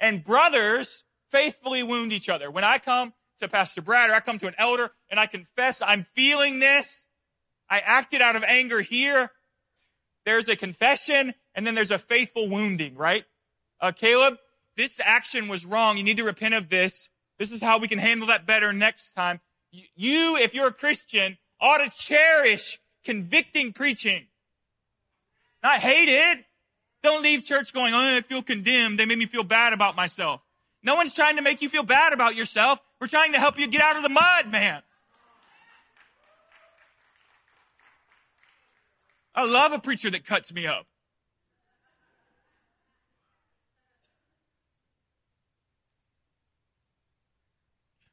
And 0.00 0.24
brothers 0.24 1.04
faithfully 1.30 1.84
wound 1.84 2.12
each 2.12 2.28
other. 2.28 2.50
When 2.50 2.64
I 2.64 2.78
come 2.78 3.12
to 3.38 3.46
Pastor 3.46 3.80
Brad 3.80 4.10
or 4.10 4.14
I 4.14 4.18
come 4.18 4.40
to 4.40 4.48
an 4.48 4.56
elder 4.58 4.90
and 5.08 5.20
I 5.20 5.26
confess 5.26 5.80
I'm 5.80 6.02
feeling 6.02 6.58
this, 6.58 7.06
I 7.68 7.78
acted 7.78 8.20
out 8.20 8.34
of 8.34 8.42
anger 8.42 8.80
here. 8.80 9.30
There's 10.24 10.48
a 10.48 10.56
confession 10.56 11.34
and 11.54 11.64
then 11.64 11.76
there's 11.76 11.92
a 11.92 11.98
faithful 11.98 12.48
wounding, 12.48 12.96
right? 12.96 13.26
Uh, 13.80 13.92
Caleb, 13.92 14.38
this 14.76 14.98
action 14.98 15.46
was 15.46 15.64
wrong. 15.64 15.98
You 15.98 16.02
need 16.02 16.16
to 16.16 16.24
repent 16.24 16.54
of 16.54 16.68
this. 16.68 17.10
This 17.38 17.52
is 17.52 17.62
how 17.62 17.78
we 17.78 17.86
can 17.86 18.00
handle 18.00 18.26
that 18.26 18.44
better 18.44 18.72
next 18.72 19.12
time. 19.12 19.40
You, 19.72 20.36
if 20.36 20.54
you're 20.54 20.68
a 20.68 20.72
Christian, 20.72 21.38
ought 21.60 21.78
to 21.78 21.90
cherish 21.90 22.78
convicting 23.04 23.72
preaching. 23.72 24.26
Not 25.62 25.80
hate 25.80 26.08
it. 26.08 26.44
Don't 27.02 27.22
leave 27.22 27.44
church 27.44 27.72
going, 27.72 27.94
oh, 27.94 28.16
I 28.16 28.20
feel 28.20 28.42
condemned. 28.42 28.98
They 28.98 29.06
made 29.06 29.18
me 29.18 29.26
feel 29.26 29.44
bad 29.44 29.72
about 29.72 29.96
myself. 29.96 30.42
No 30.82 30.94
one's 30.94 31.14
trying 31.14 31.36
to 31.36 31.42
make 31.42 31.62
you 31.62 31.68
feel 31.68 31.82
bad 31.82 32.12
about 32.12 32.34
yourself. 32.34 32.80
We're 33.00 33.06
trying 33.06 33.32
to 33.32 33.38
help 33.38 33.58
you 33.58 33.66
get 33.68 33.82
out 33.82 33.96
of 33.96 34.02
the 34.02 34.08
mud, 34.08 34.50
man. 34.50 34.82
I 39.34 39.44
love 39.44 39.72
a 39.72 39.78
preacher 39.78 40.10
that 40.10 40.24
cuts 40.24 40.52
me 40.52 40.66
up. 40.66 40.86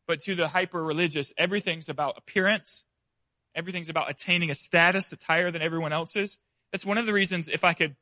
But 0.08 0.22
to 0.22 0.36
the 0.36 0.48
hyper 0.50 0.82
religious, 0.82 1.34
everything's 1.38 1.90
about 1.90 2.18
appearance. 2.18 2.86
Everything's 3.54 3.90
about 3.90 4.10
attaining 4.10 4.50
a 4.50 4.56
status 4.56 5.10
that's 5.10 5.24
higher 5.24 5.52
than 5.52 5.62
everyone 5.62 5.92
else's. 5.92 6.40
That's 6.72 6.86
one 6.86 6.98
of 6.98 7.06
the 7.06 7.14
reasons 7.14 7.50
if 7.50 7.64
I 7.64 7.74
could, 7.74 7.96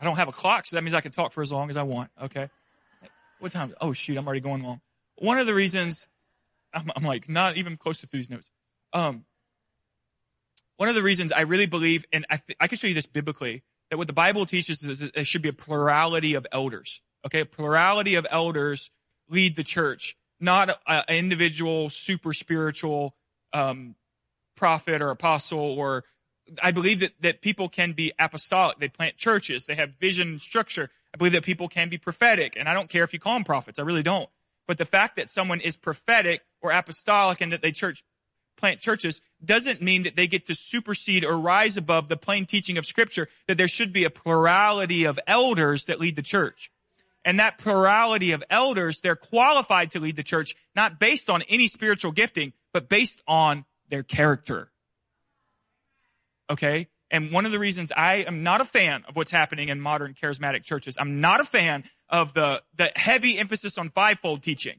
I 0.00 0.04
don't 0.04 0.16
have 0.16 0.28
a 0.28 0.32
clock, 0.32 0.66
so 0.66 0.76
that 0.76 0.82
means 0.82 0.94
I 0.94 1.00
can 1.00 1.12
talk 1.12 1.32
for 1.32 1.42
as 1.42 1.52
long 1.52 1.68
as 1.68 1.76
I 1.76 1.82
want. 1.82 2.10
Okay. 2.22 2.48
What 3.38 3.52
time? 3.52 3.74
Oh 3.80 3.92
shoot, 3.92 4.16
I'm 4.16 4.26
already 4.26 4.40
going 4.40 4.62
long. 4.62 4.80
One 5.16 5.38
of 5.38 5.46
the 5.46 5.54
reasons 5.54 6.06
I'm, 6.72 6.90
I'm 6.96 7.04
like 7.04 7.28
not 7.28 7.56
even 7.56 7.76
close 7.76 8.00
to 8.00 8.08
these 8.08 8.30
notes. 8.30 8.50
Um, 8.92 9.24
one 10.76 10.88
of 10.88 10.94
the 10.94 11.02
reasons 11.02 11.32
I 11.32 11.40
really 11.40 11.66
believe, 11.66 12.04
and 12.12 12.26
I, 12.30 12.36
th- 12.36 12.56
I 12.60 12.68
can 12.68 12.78
show 12.78 12.86
you 12.86 12.94
this 12.94 13.06
biblically, 13.06 13.62
that 13.90 13.96
what 13.96 14.06
the 14.06 14.12
Bible 14.12 14.46
teaches 14.46 14.82
is 14.82 15.10
there 15.10 15.24
should 15.24 15.42
be 15.42 15.48
a 15.48 15.54
plurality 15.54 16.34
of 16.34 16.46
elders. 16.52 17.02
Okay, 17.26 17.40
a 17.40 17.46
plurality 17.46 18.14
of 18.14 18.26
elders 18.30 18.90
lead 19.28 19.56
the 19.56 19.64
church 19.64 20.16
not 20.40 20.78
an 20.86 21.04
individual 21.08 21.90
super 21.90 22.32
spiritual 22.32 23.14
um, 23.52 23.94
prophet 24.56 25.00
or 25.00 25.10
apostle 25.10 25.58
or 25.58 26.04
I 26.62 26.70
believe 26.70 27.00
that, 27.00 27.12
that 27.20 27.42
people 27.42 27.68
can 27.68 27.92
be 27.92 28.12
apostolic. 28.18 28.78
They 28.78 28.88
plant 28.88 29.16
churches. 29.16 29.66
They 29.66 29.74
have 29.74 29.94
vision 29.98 30.28
and 30.28 30.40
structure. 30.40 30.90
I 31.12 31.16
believe 31.16 31.32
that 31.32 31.44
people 31.44 31.68
can 31.68 31.88
be 31.88 31.98
prophetic. 31.98 32.54
And 32.56 32.68
I 32.68 32.74
don't 32.74 32.88
care 32.88 33.02
if 33.02 33.12
you 33.12 33.18
call 33.18 33.34
them 33.34 33.44
prophets. 33.44 33.78
I 33.78 33.82
really 33.82 34.02
don't. 34.02 34.28
But 34.68 34.78
the 34.78 34.84
fact 34.84 35.16
that 35.16 35.28
someone 35.28 35.60
is 35.60 35.76
prophetic 35.76 36.42
or 36.60 36.70
apostolic 36.70 37.40
and 37.40 37.52
that 37.52 37.62
they 37.62 37.72
church, 37.72 38.04
plant 38.56 38.80
churches 38.80 39.20
doesn't 39.44 39.82
mean 39.82 40.04
that 40.04 40.16
they 40.16 40.26
get 40.26 40.46
to 40.46 40.54
supersede 40.54 41.24
or 41.24 41.36
rise 41.36 41.76
above 41.76 42.08
the 42.08 42.16
plain 42.16 42.46
teaching 42.46 42.78
of 42.78 42.86
scripture 42.86 43.28
that 43.48 43.56
there 43.56 43.68
should 43.68 43.92
be 43.92 44.04
a 44.04 44.10
plurality 44.10 45.04
of 45.04 45.18
elders 45.26 45.86
that 45.86 46.00
lead 46.00 46.16
the 46.16 46.22
church 46.22 46.70
and 47.26 47.40
that 47.40 47.58
plurality 47.58 48.30
of 48.30 48.42
elders, 48.48 49.00
they're 49.00 49.16
qualified 49.16 49.90
to 49.90 50.00
lead 50.00 50.14
the 50.14 50.22
church, 50.22 50.54
not 50.76 51.00
based 51.00 51.28
on 51.28 51.42
any 51.42 51.66
spiritual 51.66 52.12
gifting, 52.12 52.52
but 52.72 52.88
based 52.88 53.20
on 53.26 53.64
their 53.88 54.04
character. 54.04 54.70
Okay? 56.48 56.86
And 57.10 57.32
one 57.32 57.44
of 57.44 57.50
the 57.50 57.58
reasons 57.58 57.90
I 57.96 58.18
am 58.18 58.44
not 58.44 58.60
a 58.60 58.64
fan 58.64 59.04
of 59.08 59.16
what's 59.16 59.32
happening 59.32 59.68
in 59.68 59.80
modern 59.80 60.14
charismatic 60.14 60.62
churches, 60.62 60.96
I'm 61.00 61.20
not 61.20 61.40
a 61.40 61.44
fan 61.44 61.84
of 62.08 62.32
the, 62.32 62.62
the 62.76 62.92
heavy 62.94 63.38
emphasis 63.38 63.76
on 63.76 63.90
fivefold 63.90 64.44
teaching. 64.44 64.76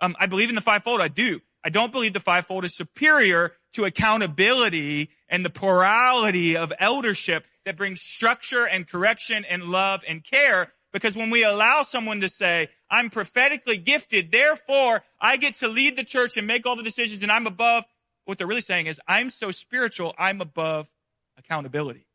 Um, 0.00 0.14
I 0.20 0.26
believe 0.26 0.48
in 0.48 0.54
the 0.54 0.60
fivefold. 0.60 1.00
I 1.00 1.08
do. 1.08 1.40
I 1.64 1.70
don't 1.70 1.92
believe 1.92 2.12
the 2.12 2.20
fivefold 2.20 2.64
is 2.64 2.76
superior 2.76 3.54
to 3.72 3.84
accountability 3.84 5.10
and 5.28 5.44
the 5.44 5.50
plurality 5.50 6.56
of 6.56 6.72
eldership 6.78 7.48
that 7.64 7.76
brings 7.76 8.00
structure 8.00 8.64
and 8.64 8.88
correction 8.88 9.44
and 9.44 9.64
love 9.64 10.04
and 10.06 10.22
care 10.22 10.72
because 10.98 11.16
when 11.16 11.30
we 11.30 11.44
allow 11.44 11.82
someone 11.82 12.20
to 12.22 12.28
say, 12.28 12.70
I'm 12.90 13.08
prophetically 13.08 13.76
gifted, 13.76 14.32
therefore 14.32 15.04
I 15.20 15.36
get 15.36 15.54
to 15.58 15.68
lead 15.68 15.94
the 15.94 16.02
church 16.02 16.36
and 16.36 16.44
make 16.44 16.66
all 16.66 16.74
the 16.74 16.82
decisions 16.82 17.22
and 17.22 17.30
I'm 17.30 17.46
above, 17.46 17.84
what 18.24 18.36
they're 18.36 18.48
really 18.48 18.60
saying 18.60 18.88
is, 18.88 19.00
I'm 19.06 19.30
so 19.30 19.52
spiritual, 19.52 20.12
I'm 20.18 20.40
above 20.40 20.90
accountability. 21.38 22.08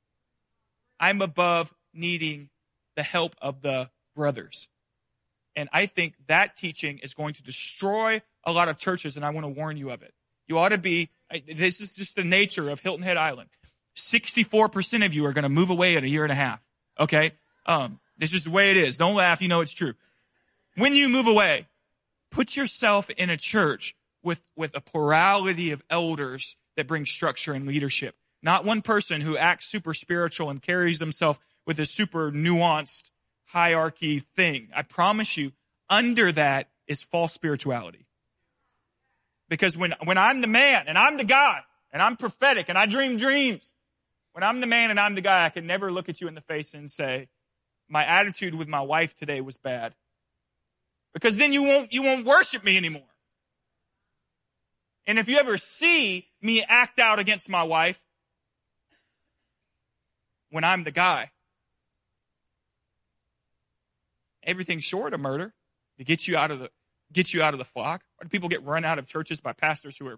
I'm 1.00 1.22
above 1.22 1.74
needing 1.94 2.50
the 2.98 3.04
help 3.04 3.38
of 3.42 3.62
the 3.62 3.90
brothers. 4.18 4.68
And 5.56 5.70
I 5.72 5.86
think 5.86 6.16
that 6.28 6.58
teaching 6.58 7.00
is 7.00 7.14
going 7.14 7.36
to 7.36 7.44
destroy 7.44 8.22
a 8.44 8.52
lot 8.52 8.68
of 8.68 8.78
churches, 8.78 9.16
and 9.16 9.26
I 9.26 9.30
want 9.30 9.46
to 9.46 9.50
warn 9.50 9.78
you 9.78 9.92
of 9.92 10.02
it. 10.02 10.14
You 10.46 10.58
ought 10.60 10.70
to 10.70 10.78
be, 10.78 11.10
this 11.48 11.80
is 11.80 11.94
just 11.94 12.18
the 12.18 12.26
nature 12.26 12.70
of 12.70 12.82
Hilton 12.82 13.04
Head 13.04 13.16
Island. 13.16 13.50
64% 13.96 15.06
of 15.06 15.14
you 15.14 15.26
are 15.26 15.32
going 15.32 15.44
to 15.44 15.50
move 15.50 15.70
away 15.70 15.96
in 15.96 16.04
a 16.04 16.08
year 16.08 16.24
and 16.24 16.34
a 16.34 16.36
half. 16.36 16.62
Okay? 17.00 17.32
Um, 17.66 18.02
this 18.18 18.32
just 18.32 18.46
the 18.46 18.52
way 18.52 18.72
it 18.72 18.78
is. 18.78 18.98
Don't 18.98 19.16
laugh. 19.16 19.42
You 19.42 19.48
know 19.48 19.62
it's 19.62 19.72
true. 19.72 19.94
When 20.76 20.96
you 20.96 21.10
move 21.10 21.28
away, 21.28 21.68
put 22.32 22.56
yourself 22.56 23.10
in 23.12 23.30
a 23.30 23.38
church 23.38 23.96
with, 24.24 24.42
with 24.56 24.76
a 24.76 24.82
plurality 24.82 25.72
of 25.72 25.84
elders 25.90 26.56
that 26.76 26.88
bring 26.88 27.06
structure 27.06 27.54
and 27.54 27.68
leadership. 27.68 28.16
Not 28.42 28.66
one 28.66 28.82
person 28.82 29.22
who 29.22 29.38
acts 29.38 29.66
super 29.66 29.94
spiritual 29.94 30.50
and 30.50 30.62
carries 30.62 31.00
himself 31.00 31.40
with 31.66 31.80
a 31.80 31.86
super 31.86 32.32
nuanced 32.32 33.12
hierarchy 33.48 34.20
thing. 34.20 34.70
I 34.76 34.82
promise 34.82 35.38
you, 35.38 35.54
under 35.90 36.32
that 36.32 36.70
is 36.88 37.04
false 37.04 37.34
spirituality. 37.34 38.06
Because 39.50 39.78
when, 39.78 39.94
when 40.04 40.18
I'm 40.18 40.42
the 40.42 40.48
man 40.48 40.86
and 40.88 40.98
I'm 40.98 41.18
the 41.18 41.24
God 41.24 41.62
and 41.92 42.02
I'm 42.02 42.18
prophetic 42.18 42.70
and 42.70 42.78
I 42.78 42.86
dream 42.86 43.18
dreams, 43.18 43.74
when 44.34 44.44
I'm 44.44 44.62
the 44.62 44.68
man 44.68 44.90
and 44.90 45.00
I'm 45.00 45.16
the 45.16 45.22
guy, 45.22 45.46
I 45.46 45.50
can 45.50 45.68
never 45.68 45.92
look 45.92 46.10
at 46.10 46.20
you 46.20 46.28
in 46.28 46.36
the 46.36 46.42
face 46.42 46.74
and 46.74 46.90
say, 46.90 47.28
my 47.94 48.04
attitude 48.04 48.56
with 48.56 48.68
my 48.68 48.82
wife 48.82 49.16
today 49.16 49.40
was 49.40 49.56
bad. 49.56 49.94
Because 51.14 51.38
then 51.38 51.54
you 51.54 51.62
won't, 51.62 51.94
you 51.94 52.02
won't 52.02 52.26
worship 52.26 52.64
me 52.64 52.76
anymore. 52.76 53.04
And 55.06 55.20
if 55.20 55.30
you 55.30 55.38
ever 55.38 55.58
see 55.58 56.30
me 56.42 56.64
act 56.68 56.98
out 56.98 57.20
against 57.20 57.50
my 57.50 57.62
wife, 57.62 58.02
when 60.50 60.64
I'm 60.64 60.86
the 60.86 60.92
guy, 60.92 61.30
everything's 64.42 64.84
short 64.84 65.14
of 65.14 65.20
murder 65.20 65.54
to 66.00 66.04
get 66.04 66.28
you 66.28 66.36
out 66.36 66.50
of 66.50 66.60
the 66.60 66.72
get 67.12 67.32
you 67.32 67.44
out 67.44 67.54
of 67.54 67.60
the 67.60 67.66
flock? 67.66 68.06
Or 68.20 68.24
do 68.24 68.30
people 68.30 68.50
get 68.50 68.64
run 68.64 68.84
out 68.84 68.98
of 68.98 69.06
churches 69.06 69.40
by 69.40 69.54
pastors 69.54 69.98
who 69.98 70.08
are 70.08 70.18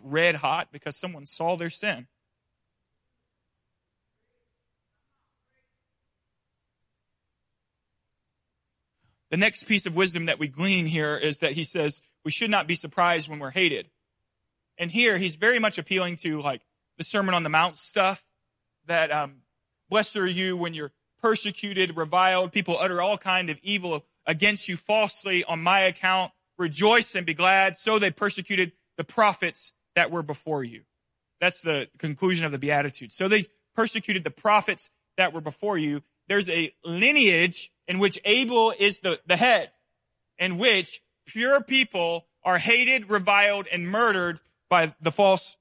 red 0.00 0.36
hot 0.36 0.68
because 0.70 0.94
someone 0.94 1.26
saw 1.26 1.56
their 1.56 1.70
sin? 1.70 2.06
The 9.30 9.36
next 9.36 9.64
piece 9.64 9.86
of 9.86 9.96
wisdom 9.96 10.26
that 10.26 10.38
we 10.38 10.48
glean 10.48 10.86
here 10.86 11.16
is 11.16 11.38
that 11.38 11.52
he 11.52 11.64
says 11.64 12.00
we 12.24 12.30
should 12.30 12.50
not 12.50 12.66
be 12.66 12.74
surprised 12.74 13.28
when 13.28 13.38
we're 13.38 13.50
hated. 13.50 13.90
And 14.78 14.90
here 14.90 15.18
he's 15.18 15.36
very 15.36 15.58
much 15.58 15.78
appealing 15.78 16.16
to 16.16 16.40
like 16.40 16.62
the 16.98 17.04
Sermon 17.04 17.34
on 17.34 17.42
the 17.42 17.48
Mount 17.48 17.78
stuff 17.78 18.24
that 18.86 19.10
um, 19.10 19.42
blessed 19.88 20.16
are 20.16 20.26
you 20.26 20.56
when 20.56 20.74
you're 20.74 20.92
persecuted, 21.20 21.96
reviled, 21.96 22.52
people 22.52 22.78
utter 22.78 23.02
all 23.02 23.18
kind 23.18 23.50
of 23.50 23.58
evil 23.62 24.04
against 24.26 24.68
you 24.68 24.76
falsely 24.76 25.44
on 25.44 25.62
my 25.62 25.80
account. 25.80 26.32
Rejoice 26.58 27.14
and 27.14 27.26
be 27.26 27.34
glad. 27.34 27.76
So 27.76 27.98
they 27.98 28.10
persecuted 28.10 28.72
the 28.96 29.04
prophets 29.04 29.72
that 29.94 30.10
were 30.10 30.22
before 30.22 30.64
you. 30.64 30.82
That's 31.40 31.60
the 31.60 31.88
conclusion 31.98 32.46
of 32.46 32.52
the 32.52 32.58
Beatitudes. 32.58 33.14
So 33.14 33.28
they 33.28 33.46
persecuted 33.74 34.24
the 34.24 34.30
prophets 34.30 34.90
that 35.16 35.32
were 35.32 35.40
before 35.40 35.76
you. 35.76 36.02
There's 36.28 36.50
a 36.50 36.72
lineage 36.84 37.72
in 37.86 37.98
which 37.98 38.18
Abel 38.24 38.72
is 38.78 39.00
the, 39.00 39.20
the 39.26 39.36
head, 39.36 39.70
in 40.38 40.58
which 40.58 41.02
pure 41.26 41.62
people 41.62 42.26
are 42.44 42.58
hated, 42.58 43.10
reviled, 43.10 43.66
and 43.72 43.88
murdered 43.88 44.40
by 44.68 44.94
the 45.00 45.12
false 45.12 45.56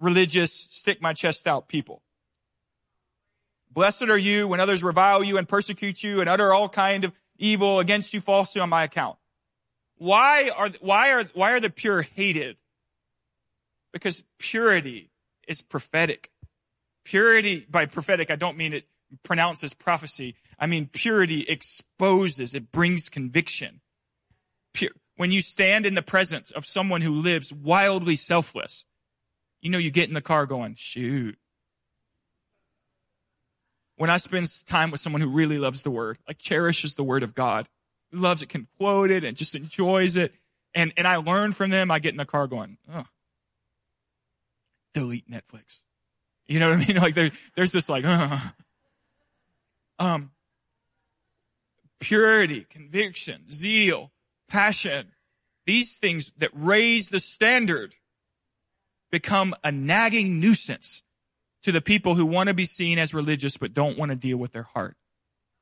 religious, 0.00 0.68
stick 0.70 1.02
my 1.02 1.12
chest 1.12 1.46
out 1.46 1.68
people. 1.68 2.02
Blessed 3.70 4.04
are 4.04 4.18
you 4.18 4.48
when 4.48 4.60
others 4.60 4.82
revile 4.82 5.22
you 5.22 5.38
and 5.38 5.48
persecute 5.48 6.02
you 6.02 6.20
and 6.20 6.28
utter 6.28 6.52
all 6.52 6.68
kind 6.68 7.04
of 7.04 7.12
evil 7.38 7.80
against 7.80 8.14
you 8.14 8.20
falsely 8.20 8.60
on 8.60 8.68
my 8.68 8.84
account. 8.84 9.18
Why 9.96 10.50
are, 10.56 10.70
why 10.80 11.12
are, 11.12 11.24
why 11.34 11.52
are 11.52 11.60
the 11.60 11.70
pure 11.70 12.02
hated? 12.02 12.56
Because 13.92 14.22
purity 14.38 15.10
is 15.46 15.60
prophetic. 15.60 16.30
Purity, 17.04 17.66
by 17.70 17.86
prophetic, 17.86 18.30
I 18.30 18.36
don't 18.36 18.56
mean 18.56 18.72
it 18.72 18.84
pronounces 19.22 19.74
prophecy. 19.74 20.34
I 20.58 20.66
mean, 20.66 20.88
purity 20.92 21.42
exposes, 21.48 22.54
it 22.54 22.72
brings 22.72 23.08
conviction. 23.08 23.80
Pure, 24.74 24.92
when 25.16 25.32
you 25.32 25.40
stand 25.40 25.86
in 25.86 25.94
the 25.94 26.02
presence 26.02 26.50
of 26.50 26.66
someone 26.66 27.00
who 27.00 27.12
lives 27.12 27.52
wildly 27.52 28.16
selfless, 28.16 28.84
you 29.60 29.70
know, 29.70 29.78
you 29.78 29.90
get 29.90 30.08
in 30.08 30.14
the 30.14 30.20
car 30.20 30.46
going, 30.46 30.74
shoot. 30.76 31.36
When 33.96 34.10
I 34.10 34.16
spend 34.16 34.48
time 34.66 34.92
with 34.92 35.00
someone 35.00 35.20
who 35.20 35.28
really 35.28 35.58
loves 35.58 35.82
the 35.82 35.90
word, 35.90 36.18
like 36.28 36.38
cherishes 36.38 36.94
the 36.94 37.02
word 37.02 37.24
of 37.24 37.34
God, 37.34 37.68
loves 38.12 38.42
it, 38.42 38.48
can 38.48 38.68
quote 38.78 39.10
it 39.10 39.24
and 39.24 39.36
just 39.36 39.56
enjoys 39.56 40.16
it. 40.16 40.32
And, 40.74 40.92
and 40.96 41.06
I 41.06 41.16
learn 41.16 41.52
from 41.52 41.70
them. 41.70 41.90
I 41.90 41.98
get 41.98 42.12
in 42.12 42.16
the 42.16 42.24
car 42.24 42.46
going, 42.46 42.78
oh, 42.92 43.06
delete 44.94 45.28
Netflix. 45.28 45.80
You 46.46 46.60
know 46.60 46.70
what 46.70 46.80
I 46.80 46.86
mean? 46.86 46.96
Like 47.02 47.14
there, 47.14 47.32
there's 47.56 47.72
this 47.72 47.88
like, 47.88 48.04
uh, 48.06 48.38
um, 49.98 50.30
purity, 52.00 52.66
conviction, 52.68 53.50
zeal, 53.50 54.12
passion, 54.48 55.12
these 55.66 55.96
things 55.96 56.32
that 56.38 56.50
raise 56.54 57.10
the 57.10 57.20
standard 57.20 57.96
become 59.10 59.54
a 59.64 59.72
nagging 59.72 60.40
nuisance 60.40 61.02
to 61.62 61.72
the 61.72 61.80
people 61.80 62.14
who 62.14 62.26
want 62.26 62.48
to 62.48 62.54
be 62.54 62.64
seen 62.64 62.98
as 62.98 63.12
religious 63.12 63.56
but 63.56 63.74
don't 63.74 63.98
want 63.98 64.10
to 64.10 64.16
deal 64.16 64.36
with 64.36 64.52
their 64.52 64.62
heart. 64.62 64.96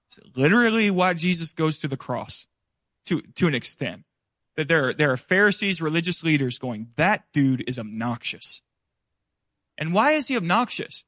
It's 0.08 0.36
literally 0.36 0.90
why 0.90 1.14
Jesus 1.14 1.54
goes 1.54 1.78
to 1.78 1.88
the 1.88 1.96
cross 1.96 2.46
to, 3.06 3.22
to 3.22 3.46
an 3.46 3.54
extent. 3.54 4.04
That 4.56 4.68
there 4.68 4.88
are, 4.88 4.94
there 4.94 5.10
are 5.12 5.18
Pharisees, 5.18 5.82
religious 5.82 6.24
leaders 6.24 6.58
going, 6.58 6.88
that 6.96 7.24
dude 7.32 7.64
is 7.66 7.78
obnoxious. 7.78 8.62
And 9.76 9.92
why 9.92 10.12
is 10.12 10.28
he 10.28 10.36
obnoxious? 10.36 11.04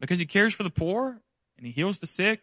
Because 0.00 0.20
he 0.20 0.26
cares 0.26 0.54
for 0.54 0.62
the 0.62 0.70
poor 0.70 1.20
and 1.56 1.66
he 1.66 1.72
heals 1.72 2.00
the 2.00 2.06
sick 2.06 2.42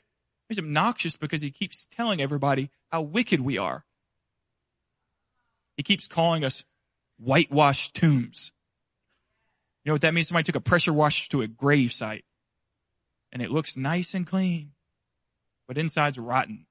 He's 0.49 0.59
obnoxious 0.59 1.15
because 1.15 1.41
he 1.41 1.51
keeps 1.51 1.87
telling 1.89 2.21
everybody 2.21 2.69
how 2.91 3.01
wicked 3.01 3.41
we 3.41 3.57
are. 3.57 3.85
He 5.77 5.83
keeps 5.83 6.07
calling 6.07 6.43
us 6.43 6.63
whitewashed 7.17 7.95
tombs. 7.95 8.51
You 9.83 9.89
know 9.89 9.93
what 9.95 10.01
that 10.01 10.13
means? 10.13 10.27
Somebody 10.27 10.45
took 10.45 10.55
a 10.55 10.61
pressure 10.61 10.93
wash 10.93 11.29
to 11.29 11.41
a 11.41 11.47
grave 11.47 11.91
site 11.91 12.25
and 13.31 13.41
it 13.41 13.51
looks 13.51 13.75
nice 13.75 14.13
and 14.13 14.27
clean, 14.27 14.73
but 15.67 15.77
inside's 15.77 16.19
rotten. 16.19 16.67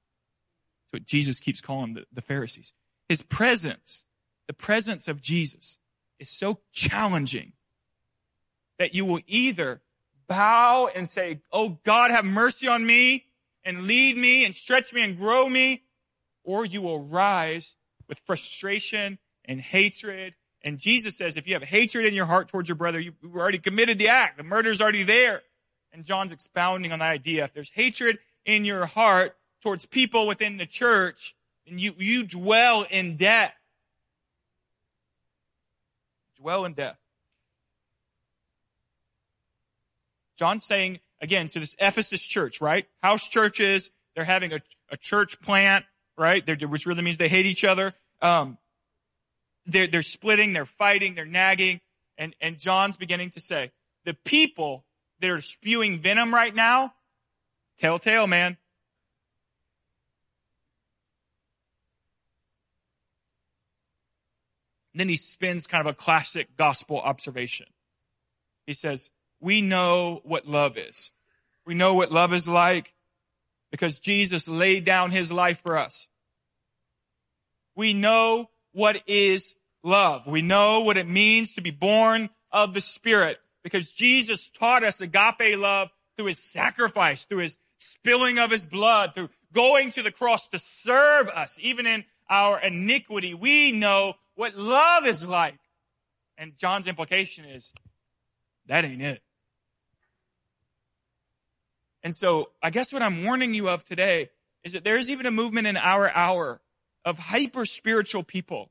That's 0.85 1.01
what 1.01 1.07
Jesus 1.07 1.41
keeps 1.41 1.61
calling 1.61 1.95
the, 1.95 2.05
the 2.13 2.23
Pharisees. 2.23 2.73
His 3.09 3.23
presence, 3.23 4.05
the 4.47 4.55
presence 4.55 5.09
of 5.09 5.21
Jesus 5.21 5.79
is 6.21 6.31
so 6.31 6.61
challenging 6.71 7.55
that 8.79 8.95
you 8.95 9.05
will 9.05 9.21
either 9.27 9.83
bow 10.27 10.89
and 10.95 11.09
say, 11.09 11.41
Oh 11.53 11.79
God, 11.85 12.11
have 12.11 12.25
mercy 12.25 12.69
on 12.69 12.85
me 12.85 13.27
and 13.65 13.83
lead 13.83 14.17
me 14.17 14.45
and 14.45 14.55
stretch 14.55 14.93
me 14.93 15.03
and 15.03 15.17
grow 15.17 15.49
me, 15.49 15.85
or 16.45 16.65
you 16.65 16.83
will 16.83 17.03
rise 17.03 17.77
with 18.09 18.19
frustration 18.19 19.19
and 19.45 19.61
hatred. 19.61 20.35
And 20.63 20.79
Jesus 20.79 21.17
says, 21.17 21.37
if 21.37 21.47
you 21.47 21.55
have 21.55 21.65
hatred 21.65 22.07
in 22.07 22.15
your 22.15 22.27
heart 22.27 22.49
towards 22.49 22.69
your 22.69 22.77
brother, 22.77 23.01
you 23.01 23.15
already 23.35 23.59
committed 23.59 23.99
the 23.99 24.09
act. 24.09 24.37
The 24.37 24.43
murder's 24.43 24.81
already 24.81 25.03
there. 25.03 25.43
And 25.93 26.05
John's 26.05 26.33
expounding 26.33 26.93
on 26.93 27.01
that 27.01 27.11
idea. 27.11 27.45
If 27.45 27.53
there's 27.53 27.71
hatred 27.71 28.19
in 28.45 28.65
your 28.65 28.87
heart 28.87 29.37
towards 29.63 29.87
people 29.87 30.27
within 30.27 30.57
the 30.57 30.67
church, 30.67 31.35
then 31.67 31.79
you, 31.79 31.95
you 31.99 32.25
dwell 32.25 32.87
in 32.91 33.17
death. 33.17 33.55
Dwell 36.39 36.65
in 36.65 36.73
death. 36.73 37.02
John's 40.43 40.65
saying 40.65 40.99
again, 41.23 41.47
to 41.47 41.61
this 41.61 41.77
Ephesus 41.79 42.21
church, 42.21 42.61
right? 42.61 42.85
House 43.01 43.29
churches, 43.29 43.93
they're 44.17 44.25
having 44.25 44.53
a, 44.53 44.59
a 44.91 44.97
church 44.97 45.41
plant, 45.41 45.85
right? 46.19 46.45
They're, 46.45 46.57
which 46.69 46.85
really 46.85 47.03
means 47.03 47.17
they 47.17 47.29
hate 47.29 47.47
each 47.47 47.65
other. 47.65 47.95
Um, 48.21 48.59
they're, 49.65 49.87
they're 49.87 50.03
splitting, 50.03 50.53
they're 50.53 50.67
fighting, 50.67 51.15
they're 51.15 51.25
nagging. 51.25 51.81
And, 52.19 52.35
and 52.41 52.59
John's 52.59 52.97
beginning 52.97 53.31
to 53.31 53.41
say, 53.41 53.71
the 54.05 54.15
people 54.15 54.85
that 55.21 55.31
are 55.31 55.41
spewing 55.41 56.01
venom 56.01 56.35
right 56.35 56.53
now, 56.53 56.95
telltale, 57.79 58.27
man. 58.27 58.57
then 64.95 65.09
he 65.09 65.17
spins 65.17 65.67
kind 65.67 65.81
of 65.81 65.91
a 65.91 65.97
classic 65.97 66.55
gospel 66.59 67.01
observation. 67.01 67.67
He 68.67 68.75
says, 68.75 69.11
we 69.43 69.61
know 69.61 70.21
what 70.25 70.47
love 70.47 70.79
is. 70.79 71.11
We 71.67 71.75
know 71.75 71.95
what 71.95 72.13
love 72.13 72.33
is 72.33 72.47
like 72.47 72.95
because 73.73 73.99
Jesus 73.99 74.49
laid 74.49 74.85
down 74.85 75.11
his 75.11 75.33
life 75.33 75.61
for 75.61 75.77
us. 75.77 76.07
We 77.75 77.93
know 77.93 78.51
what 78.73 79.03
is 79.07 79.55
love. 79.83 80.29
We 80.29 80.43
know 80.43 80.81
what 80.81 80.97
it 80.97 81.09
means 81.09 81.57
to 81.57 81.61
be 81.61 81.73
born 81.73 82.31
of 82.53 82.73
the 82.73 82.81
Spirit 82.81 83.39
because 83.65 83.93
Jesus 83.93 84.49
taught 84.49 84.85
us 84.85 85.01
agape 85.01 85.59
love 85.59 85.91
through 86.17 86.27
his 86.27 86.39
sacrifice, 86.39 87.25
through 87.25 87.39
his 87.39 87.59
spilling 87.79 88.39
of 88.39 88.53
his 88.53 88.65
blood, 88.65 89.13
through 89.15 89.31
going 89.53 89.91
to 89.91 90.05
the 90.05 90.13
cross 90.13 90.49
to 90.49 90.59
serve 90.59 91.27
us, 91.29 91.59
even 91.61 91.85
in 91.87 92.05
our 92.31 92.61
iniquity. 92.61 93.35
We 93.35 93.73
know 93.73 94.15
what 94.37 94.57
love 94.57 95.05
is 95.05 95.27
like. 95.27 95.59
And 96.39 96.57
John's 96.57 96.87
implication 96.87 97.45
is 97.45 97.73
that 98.67 98.85
ain't 98.85 99.03
it. 99.03 99.21
And 102.03 102.15
so 102.15 102.51
I 102.63 102.71
guess 102.71 102.93
what 102.93 103.03
I'm 103.03 103.25
warning 103.25 103.55
you 103.55 103.69
of 103.69 103.85
today 103.85 104.31
is 104.65 104.73
that 104.73 104.85
there's 104.85 105.11
even 105.11 105.27
a 105.27 105.31
movement 105.31 105.67
in 105.67 105.77
our 105.77 106.11
hour 106.11 106.61
of 107.05 107.19
hyper 107.19 107.65
spiritual 107.65 108.23
people 108.23 108.71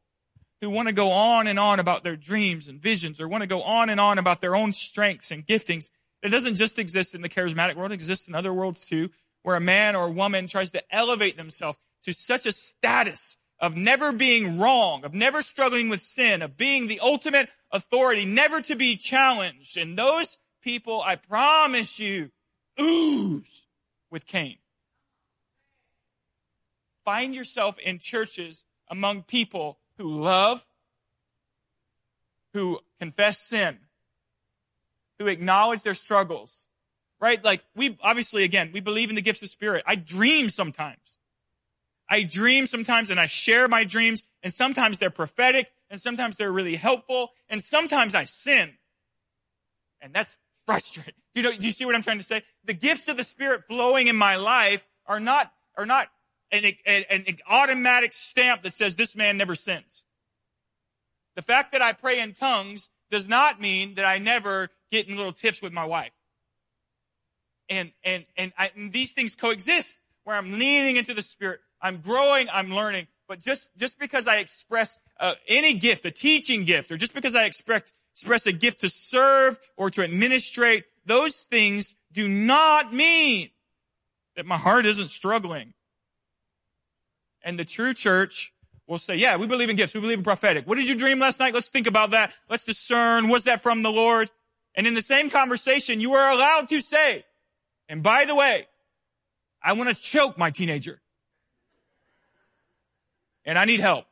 who 0.62 0.70
want 0.70 0.88
to 0.88 0.94
go 0.94 1.12
on 1.12 1.48
and 1.48 1.60
on 1.60 1.80
about 1.80 2.04
their 2.04 2.16
dreams 2.16 2.70
and 2.70 2.82
visions 2.82 3.20
or 3.20 3.28
want 3.28 3.42
to 3.42 3.48
go 3.48 3.64
on 3.64 3.90
and 3.90 4.00
on 4.00 4.18
about 4.18 4.42
their 4.42 4.56
own 4.56 4.74
strengths 4.74 5.32
and 5.32 5.46
giftings. 5.46 5.90
It 6.22 6.30
doesn't 6.30 6.56
just 6.56 6.78
exist 6.78 7.16
in 7.16 7.22
the 7.22 7.30
charismatic 7.30 7.76
world. 7.76 7.92
It 7.92 7.96
exists 7.96 8.28
in 8.28 8.36
other 8.36 8.54
worlds 8.54 8.86
too, 8.86 9.10
where 9.44 9.56
a 9.56 9.62
man 9.62 9.96
or 9.96 10.06
a 10.06 10.12
woman 10.12 10.48
tries 10.48 10.72
to 10.72 10.96
elevate 10.96 11.36
themselves 11.36 11.80
to 12.04 12.14
such 12.14 12.46
a 12.46 12.52
status 12.52 13.38
of 13.60 13.76
never 13.76 14.12
being 14.12 14.60
wrong, 14.60 15.04
of 15.04 15.14
never 15.14 15.42
struggling 15.42 15.90
with 15.90 16.02
sin, 16.02 16.42
of 16.42 16.58
being 16.58 16.88
the 16.88 17.00
ultimate 17.00 17.50
authority, 17.72 18.26
never 18.26 18.62
to 18.62 18.76
be 18.76 18.96
challenged. 18.96 19.78
And 19.78 19.98
those 19.98 20.38
people, 20.62 21.02
I 21.02 21.16
promise 21.16 22.00
you, 22.00 22.32
ooze 22.82 23.66
with 24.10 24.26
Cain. 24.26 24.58
Find 27.04 27.36
yourself 27.36 27.80
in 27.80 28.00
churches 28.00 28.66
among 28.90 29.24
people 29.24 29.80
who 29.98 30.10
love, 30.10 30.68
who 32.54 32.80
confess 33.00 33.40
sin, 33.40 33.80
who 35.18 35.28
acknowledge 35.28 35.84
their 35.84 35.94
struggles, 35.94 36.68
right? 37.20 37.44
Like 37.44 37.64
we, 37.76 37.98
obviously, 38.04 38.44
again, 38.44 38.72
we 38.74 38.82
believe 38.82 39.10
in 39.10 39.16
the 39.16 39.22
gifts 39.22 39.42
of 39.42 39.50
spirit. 39.50 39.84
I 39.88 39.96
dream 39.96 40.50
sometimes. 40.50 41.18
I 42.10 42.24
dream 42.24 42.68
sometimes 42.68 43.10
and 43.10 43.20
I 43.20 43.26
share 43.26 43.68
my 43.68 43.86
dreams 43.86 44.24
and 44.44 44.54
sometimes 44.54 45.00
they're 45.00 45.10
prophetic 45.10 45.72
and 45.90 46.00
sometimes 46.00 46.38
they're 46.38 46.52
really 46.52 46.76
helpful 46.76 47.32
and 47.50 47.64
sometimes 47.64 48.14
I 48.14 48.26
sin. 48.26 48.74
And 50.02 50.14
that's 50.14 50.38
frustrating. 50.66 51.14
Do 51.34 51.42
you 51.42 51.50
know, 51.50 51.58
do 51.58 51.66
you 51.66 51.74
see 51.74 51.86
what 51.86 51.96
I'm 51.96 52.04
trying 52.04 52.18
to 52.18 52.24
say? 52.24 52.44
The 52.66 52.74
gifts 52.74 53.08
of 53.08 53.18
the 53.18 53.24
spirit 53.24 53.66
flowing 53.68 54.08
in 54.08 54.16
my 54.16 54.36
life 54.36 54.86
are 55.06 55.20
not, 55.20 55.52
are 55.78 55.86
not 55.86 56.08
an, 56.52 56.64
an, 56.86 57.04
an 57.10 57.38
automatic 57.50 58.14
stamp 58.14 58.64
that 58.64 58.74
says 58.74 58.96
this 58.96 59.16
man 59.16 59.38
never 59.38 59.56
sins. 59.56 60.04
The 61.36 61.42
fact 61.42 61.72
that 61.72 61.82
I 61.82 61.94
pray 61.94 62.20
in 62.20 62.34
tongues 62.34 62.90
does 63.10 63.30
not 63.30 63.62
mean 63.62 63.96
that 63.96 64.06
I 64.06 64.18
never 64.18 64.70
get 64.92 65.08
in 65.08 65.16
little 65.16 65.32
tiffs 65.32 65.62
with 65.62 65.74
my 65.74 65.86
wife. 65.86 66.14
And, 67.70 67.92
and, 68.04 68.26
and, 68.36 68.52
I, 68.58 68.72
and 68.76 68.92
these 68.92 69.14
things 69.14 69.36
coexist 69.36 69.98
where 70.24 70.36
I'm 70.36 70.60
leaning 70.60 70.98
into 70.98 71.14
the 71.14 71.22
spirit. 71.22 71.62
I'm 71.82 72.02
growing, 72.02 72.48
I'm 72.52 72.70
learning. 72.70 73.08
But 73.28 73.40
just, 73.40 73.76
just 73.78 73.98
because 73.98 74.28
I 74.28 74.38
express 74.38 74.98
uh, 75.20 75.36
any 75.48 75.74
gift, 75.74 76.06
a 76.06 76.12
teaching 76.12 76.66
gift, 76.66 76.92
or 76.92 76.98
just 76.98 77.14
because 77.14 77.34
I 77.34 77.46
expect, 77.46 77.94
express 78.22 78.46
a 78.46 78.52
gift 78.52 78.82
to 78.82 78.88
serve 78.88 79.60
or 79.78 79.90
to 79.90 80.04
administrate, 80.04 80.86
those 81.06 81.38
things 81.38 81.96
do 82.12 82.28
not 82.28 82.94
mean 82.94 83.50
that 84.36 84.46
my 84.46 84.58
heart 84.58 84.86
isn't 84.86 85.10
struggling. 85.10 85.74
And 87.44 87.58
the 87.58 87.66
true 87.66 87.96
church 87.96 88.54
will 88.86 89.00
say, 89.00 89.16
yeah, 89.16 89.38
we 89.38 89.48
believe 89.48 89.70
in 89.70 89.76
gifts. 89.76 89.96
We 89.96 90.02
believe 90.02 90.20
in 90.20 90.24
prophetic. 90.24 90.68
What 90.68 90.76
did 90.76 90.88
you 90.88 90.94
dream 90.94 91.18
last 91.18 91.40
night? 91.40 91.56
Let's 91.56 91.70
think 91.70 91.88
about 91.88 92.12
that. 92.12 92.32
Let's 92.48 92.64
discern. 92.64 93.28
Was 93.28 93.46
that 93.46 93.62
from 93.62 93.82
the 93.82 93.92
Lord? 93.92 94.30
And 94.76 94.86
in 94.86 94.94
the 94.94 95.02
same 95.02 95.32
conversation, 95.32 96.00
you 96.00 96.14
are 96.14 96.32
allowed 96.32 96.70
to 96.70 96.80
say, 96.80 97.26
and 97.90 98.04
by 98.04 98.26
the 98.26 98.36
way, 98.36 98.68
I 99.64 99.74
want 99.74 99.90
to 99.90 100.00
choke 100.00 100.38
my 100.38 100.52
teenager. 100.52 101.02
And 103.44 103.58
I 103.58 103.66
need 103.66 103.80
help. 103.80 104.06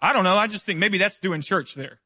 I 0.00 0.12
don't 0.12 0.24
know. 0.24 0.36
I 0.36 0.46
just 0.46 0.64
think 0.64 0.78
maybe 0.78 0.98
that's 0.98 1.18
doing 1.18 1.40
church 1.40 1.74
there. 1.74 2.00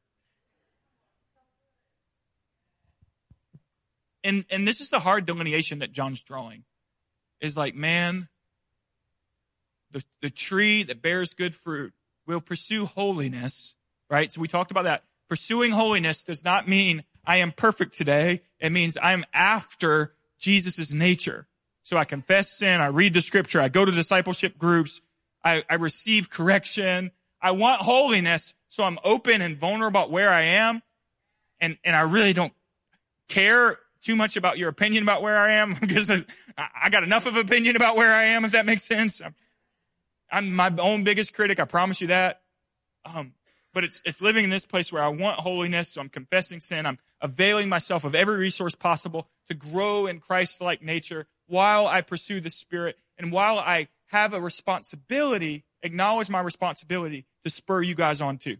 And, 4.23 4.45
and 4.49 4.67
this 4.67 4.79
is 4.79 4.89
the 4.89 4.99
hard 4.99 5.25
delineation 5.25 5.79
that 5.79 5.91
John's 5.91 6.21
drawing 6.21 6.63
is 7.41 7.57
like, 7.57 7.75
man, 7.75 8.29
the, 9.91 10.03
the 10.21 10.29
tree 10.29 10.83
that 10.83 11.01
bears 11.01 11.33
good 11.33 11.53
fruit 11.53 11.93
will 12.25 12.41
pursue 12.41 12.85
holiness, 12.85 13.75
right? 14.09 14.31
So 14.31 14.39
we 14.41 14.47
talked 14.47 14.71
about 14.71 14.85
that. 14.85 15.03
Pursuing 15.29 15.71
holiness 15.71 16.23
does 16.23 16.43
not 16.43 16.67
mean 16.67 17.03
I 17.25 17.37
am 17.37 17.51
perfect 17.51 17.95
today. 17.95 18.41
It 18.59 18.71
means 18.71 18.97
I'm 19.01 19.25
after 19.33 20.13
Jesus' 20.39 20.93
nature. 20.93 21.47
So 21.83 21.97
I 21.97 22.05
confess 22.05 22.49
sin. 22.49 22.81
I 22.81 22.87
read 22.87 23.13
the 23.13 23.21
scripture. 23.21 23.59
I 23.59 23.67
go 23.67 23.83
to 23.83 23.91
discipleship 23.91 24.57
groups. 24.57 25.01
I, 25.43 25.63
I 25.69 25.75
receive 25.75 26.29
correction. 26.29 27.11
I 27.43 27.51
want 27.51 27.81
holiness. 27.81 28.55
So 28.69 28.85
I'm 28.85 28.97
open 29.03 29.41
and 29.41 29.57
vulnerable 29.57 29.99
about 29.99 30.09
where 30.09 30.29
I 30.29 30.43
am. 30.43 30.81
And, 31.59 31.77
and 31.83 31.95
I 31.95 32.01
really 32.01 32.33
don't 32.33 32.53
care 33.27 33.77
too 34.01 34.15
much 34.15 34.37
about 34.37 34.57
your 34.57 34.69
opinion 34.69 35.03
about 35.03 35.21
where 35.21 35.37
I 35.37 35.53
am 35.53 35.73
because 35.79 36.09
I 36.09 36.89
got 36.89 37.03
enough 37.03 37.25
of 37.25 37.35
opinion 37.35 37.75
about 37.75 37.97
where 37.97 38.13
I 38.13 38.23
am, 38.25 38.45
if 38.45 38.53
that 38.53 38.65
makes 38.65 38.83
sense. 38.83 39.21
I'm, 39.21 39.35
I'm 40.31 40.53
my 40.53 40.73
own 40.79 41.03
biggest 41.03 41.33
critic. 41.33 41.59
I 41.59 41.65
promise 41.65 42.01
you 42.01 42.07
that. 42.07 42.41
Um, 43.05 43.33
but 43.73 43.83
it's, 43.83 44.01
it's 44.05 44.21
living 44.21 44.45
in 44.45 44.49
this 44.49 44.65
place 44.65 44.93
where 44.93 45.03
I 45.03 45.09
want 45.09 45.41
holiness. 45.41 45.89
So 45.89 46.01
I'm 46.01 46.09
confessing 46.09 46.61
sin. 46.61 46.85
I'm 46.85 46.99
availing 47.21 47.67
myself 47.67 48.05
of 48.05 48.15
every 48.15 48.37
resource 48.37 48.75
possible 48.75 49.27
to 49.49 49.53
grow 49.53 50.07
in 50.07 50.19
Christ-like 50.19 50.81
nature 50.81 51.27
while 51.47 51.87
I 51.87 52.01
pursue 52.01 52.39
the 52.39 52.49
Spirit 52.49 52.97
and 53.17 53.31
while 53.31 53.59
I 53.59 53.89
have 54.07 54.33
a 54.33 54.39
responsibility, 54.39 55.65
acknowledge 55.83 56.29
my 56.29 56.39
responsibility 56.39 57.25
to 57.43 57.49
spur 57.51 57.83
you 57.83 57.93
guys 57.93 58.21
on 58.21 58.37
too. 58.37 58.57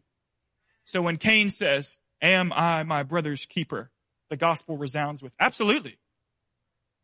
So 0.86 1.02
when 1.02 1.18
Cain 1.18 1.50
says, 1.50 1.98
am 2.22 2.54
I 2.54 2.84
my 2.84 3.02
brother's 3.02 3.46
keeper? 3.46 3.90
The 4.30 4.38
gospel 4.38 4.78
resounds 4.78 5.24
with, 5.24 5.34
absolutely. 5.40 5.98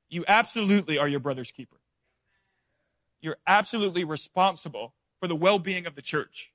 You 0.09 0.25
absolutely 0.27 0.97
are 0.97 1.07
your 1.07 1.19
brother's 1.19 1.51
keeper. 1.51 1.77
You're 3.21 3.37
absolutely 3.47 4.03
responsible 4.03 4.93
for 5.19 5.27
the 5.27 5.35
well-being 5.35 5.85
of 5.85 5.95
the 5.95 6.01
church. 6.01 6.51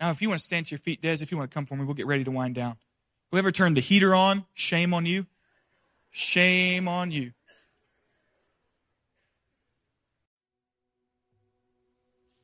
Now, 0.00 0.10
if 0.10 0.20
you 0.20 0.28
want 0.28 0.40
to 0.40 0.46
stand 0.46 0.66
to 0.66 0.70
your 0.72 0.80
feet, 0.80 1.00
Des, 1.00 1.18
if 1.22 1.30
you 1.30 1.38
want 1.38 1.50
to 1.50 1.54
come 1.54 1.66
for 1.66 1.76
me, 1.76 1.84
we'll 1.84 1.94
get 1.94 2.06
ready 2.06 2.24
to 2.24 2.30
wind 2.30 2.54
down. 2.54 2.76
Whoever 3.30 3.52
turned 3.52 3.76
the 3.76 3.80
heater 3.80 4.14
on, 4.14 4.46
shame 4.52 4.92
on 4.92 5.06
you. 5.06 5.26
Shame 6.10 6.88
on 6.88 7.10
you. 7.12 7.32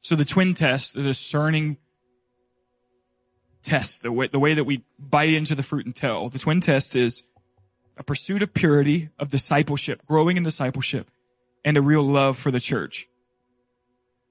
So 0.08 0.16
the 0.16 0.24
twin 0.24 0.54
test, 0.54 0.94
the 0.94 1.02
discerning 1.02 1.76
test, 3.62 4.02
the 4.02 4.10
way, 4.10 4.26
the 4.28 4.38
way 4.38 4.54
that 4.54 4.64
we 4.64 4.82
bite 4.98 5.34
into 5.34 5.54
the 5.54 5.62
fruit 5.62 5.84
and 5.84 5.94
tell, 5.94 6.30
the 6.30 6.38
twin 6.38 6.62
test 6.62 6.96
is 6.96 7.24
a 7.98 8.02
pursuit 8.02 8.40
of 8.40 8.54
purity, 8.54 9.10
of 9.18 9.28
discipleship, 9.28 10.00
growing 10.06 10.38
in 10.38 10.44
discipleship, 10.44 11.10
and 11.62 11.76
a 11.76 11.82
real 11.82 12.02
love 12.02 12.38
for 12.38 12.50
the 12.50 12.58
church. 12.58 13.06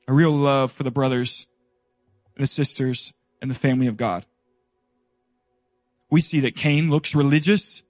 A 0.08 0.14
real 0.14 0.32
love 0.32 0.72
for 0.72 0.82
the 0.82 0.90
brothers 0.90 1.46
and 2.36 2.42
the 2.42 2.48
sisters 2.48 3.14
and 3.40 3.52
the 3.52 3.56
family 3.56 3.86
of 3.86 3.98
God. 3.98 4.26
We 6.10 6.22
see 6.22 6.40
that 6.40 6.56
Cain 6.56 6.90
looks 6.90 7.14
religious 7.14 7.84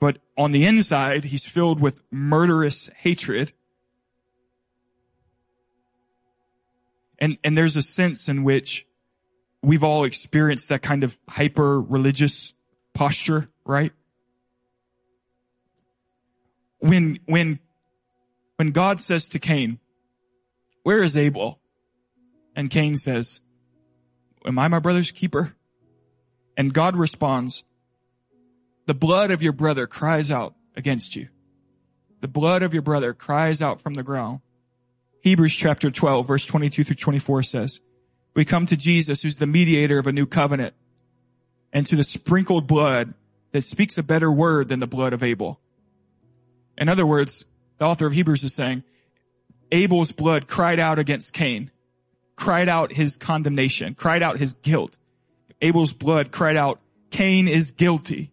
but 0.00 0.18
on 0.36 0.52
the 0.52 0.66
inside, 0.66 1.24
he's 1.24 1.46
filled 1.46 1.80
with 1.80 2.02
murderous 2.10 2.90
hatred. 2.96 3.52
And, 7.24 7.38
and 7.42 7.56
there's 7.56 7.74
a 7.74 7.80
sense 7.80 8.28
in 8.28 8.44
which 8.44 8.86
we've 9.62 9.82
all 9.82 10.04
experienced 10.04 10.68
that 10.68 10.82
kind 10.82 11.02
of 11.02 11.18
hyper 11.26 11.80
religious 11.80 12.52
posture, 12.92 13.48
right? 13.64 13.92
When, 16.80 17.18
when, 17.24 17.60
when 18.56 18.72
God 18.72 19.00
says 19.00 19.30
to 19.30 19.38
Cain, 19.38 19.78
where 20.82 21.02
is 21.02 21.16
Abel? 21.16 21.60
And 22.54 22.68
Cain 22.68 22.94
says, 22.94 23.40
am 24.44 24.58
I 24.58 24.68
my 24.68 24.78
brother's 24.78 25.10
keeper? 25.10 25.56
And 26.58 26.74
God 26.74 26.94
responds, 26.94 27.64
the 28.84 28.92
blood 28.92 29.30
of 29.30 29.42
your 29.42 29.54
brother 29.54 29.86
cries 29.86 30.30
out 30.30 30.56
against 30.76 31.16
you. 31.16 31.28
The 32.20 32.28
blood 32.28 32.62
of 32.62 32.74
your 32.74 32.82
brother 32.82 33.14
cries 33.14 33.62
out 33.62 33.80
from 33.80 33.94
the 33.94 34.02
ground. 34.02 34.40
Hebrews 35.24 35.54
chapter 35.54 35.90
12 35.90 36.26
verse 36.26 36.44
22 36.44 36.84
through 36.84 36.96
24 36.96 37.44
says, 37.44 37.80
we 38.34 38.44
come 38.44 38.66
to 38.66 38.76
Jesus 38.76 39.22
who's 39.22 39.38
the 39.38 39.46
mediator 39.46 39.98
of 39.98 40.06
a 40.06 40.12
new 40.12 40.26
covenant 40.26 40.74
and 41.72 41.86
to 41.86 41.96
the 41.96 42.04
sprinkled 42.04 42.66
blood 42.66 43.14
that 43.52 43.64
speaks 43.64 43.96
a 43.96 44.02
better 44.02 44.30
word 44.30 44.68
than 44.68 44.80
the 44.80 44.86
blood 44.86 45.14
of 45.14 45.22
Abel. 45.22 45.60
In 46.76 46.90
other 46.90 47.06
words, 47.06 47.46
the 47.78 47.86
author 47.86 48.06
of 48.06 48.12
Hebrews 48.12 48.44
is 48.44 48.52
saying, 48.52 48.82
Abel's 49.72 50.12
blood 50.12 50.46
cried 50.46 50.78
out 50.78 50.98
against 50.98 51.32
Cain, 51.32 51.70
cried 52.36 52.68
out 52.68 52.92
his 52.92 53.16
condemnation, 53.16 53.94
cried 53.94 54.22
out 54.22 54.36
his 54.36 54.52
guilt. 54.52 54.98
Abel's 55.62 55.94
blood 55.94 56.32
cried 56.32 56.58
out, 56.58 56.80
Cain 57.10 57.48
is 57.48 57.70
guilty. 57.70 58.30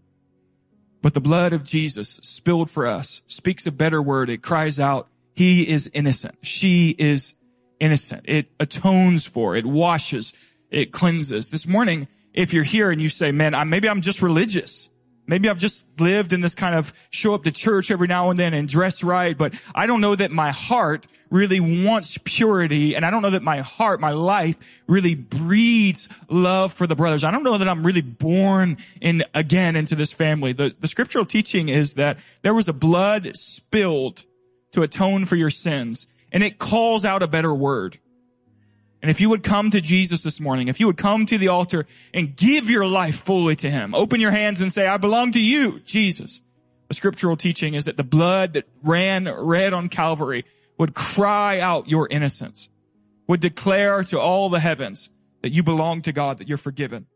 But 1.01 1.13
the 1.13 1.21
blood 1.21 1.53
of 1.53 1.63
Jesus 1.63 2.19
spilled 2.21 2.69
for 2.69 2.85
us 2.85 3.21
speaks 3.27 3.65
a 3.65 3.71
better 3.71 4.01
word. 4.01 4.29
It 4.29 4.41
cries 4.41 4.77
out, 4.77 5.07
he 5.33 5.67
is 5.67 5.89
innocent. 5.93 6.35
She 6.41 6.89
is 6.97 7.33
innocent. 7.79 8.25
It 8.27 8.47
atones 8.59 9.25
for, 9.25 9.55
it 9.55 9.65
washes, 9.65 10.33
it 10.69 10.91
cleanses. 10.91 11.49
This 11.49 11.67
morning, 11.67 12.07
if 12.33 12.53
you're 12.53 12.63
here 12.63 12.91
and 12.91 13.01
you 13.01 13.09
say, 13.09 13.31
man, 13.31 13.53
I, 13.53 13.63
maybe 13.63 13.89
I'm 13.89 14.01
just 14.01 14.21
religious. 14.21 14.89
Maybe 15.27 15.49
I've 15.49 15.59
just 15.59 15.85
lived 15.99 16.33
in 16.33 16.41
this 16.41 16.55
kind 16.55 16.75
of 16.75 16.93
show 17.09 17.33
up 17.33 17.43
to 17.43 17.51
church 17.51 17.91
every 17.91 18.07
now 18.07 18.29
and 18.29 18.39
then 18.39 18.53
and 18.53 18.67
dress 18.67 19.03
right, 19.03 19.37
but 19.37 19.53
I 19.73 19.87
don't 19.87 20.01
know 20.01 20.15
that 20.15 20.31
my 20.31 20.51
heart 20.51 21.07
really 21.29 21.61
wants 21.61 22.17
purity 22.23 22.95
and 22.95 23.05
I 23.05 23.11
don't 23.11 23.21
know 23.21 23.29
that 23.29 23.41
my 23.41 23.59
heart, 23.59 24.01
my 24.01 24.11
life 24.11 24.57
really 24.87 25.15
breeds 25.15 26.09
love 26.29 26.73
for 26.73 26.85
the 26.85 26.95
brothers. 26.95 27.23
I 27.23 27.31
don't 27.31 27.43
know 27.43 27.57
that 27.57 27.69
I'm 27.69 27.85
really 27.85 28.01
born 28.01 28.77
in 28.99 29.23
again 29.33 29.75
into 29.75 29.95
this 29.95 30.11
family. 30.11 30.51
The, 30.51 30.75
the 30.77 30.87
scriptural 30.87 31.25
teaching 31.25 31.69
is 31.69 31.93
that 31.93 32.17
there 32.41 32.53
was 32.53 32.67
a 32.67 32.73
blood 32.73 33.37
spilled 33.37 34.25
to 34.71 34.83
atone 34.83 35.25
for 35.25 35.35
your 35.35 35.49
sins 35.49 36.07
and 36.31 36.43
it 36.43 36.59
calls 36.59 37.03
out 37.05 37.23
a 37.23 37.27
better 37.27 37.53
word. 37.53 37.99
And 39.01 39.09
if 39.09 39.19
you 39.19 39.29
would 39.29 39.43
come 39.43 39.71
to 39.71 39.81
Jesus 39.81 40.21
this 40.23 40.39
morning, 40.39 40.67
if 40.67 40.79
you 40.79 40.85
would 40.85 40.97
come 40.97 41.25
to 41.25 41.37
the 41.37 41.47
altar 41.47 41.87
and 42.13 42.35
give 42.35 42.69
your 42.69 42.85
life 42.85 43.19
fully 43.19 43.55
to 43.57 43.69
Him, 43.69 43.95
open 43.95 44.21
your 44.21 44.31
hands 44.31 44.61
and 44.61 44.71
say, 44.71 44.85
I 44.85 44.97
belong 44.97 45.31
to 45.31 45.39
you, 45.39 45.79
Jesus. 45.79 46.41
The 46.87 46.93
scriptural 46.93 47.35
teaching 47.35 47.73
is 47.73 47.85
that 47.85 47.97
the 47.97 48.03
blood 48.03 48.53
that 48.53 48.67
ran 48.83 49.25
red 49.25 49.73
on 49.73 49.89
Calvary 49.89 50.45
would 50.77 50.93
cry 50.93 51.59
out 51.59 51.87
your 51.87 52.07
innocence, 52.09 52.69
would 53.27 53.39
declare 53.39 54.03
to 54.03 54.19
all 54.19 54.49
the 54.49 54.59
heavens 54.59 55.09
that 55.41 55.51
you 55.51 55.63
belong 55.63 56.01
to 56.03 56.11
God, 56.11 56.37
that 56.37 56.47
you're 56.47 56.57
forgiven. 56.57 57.07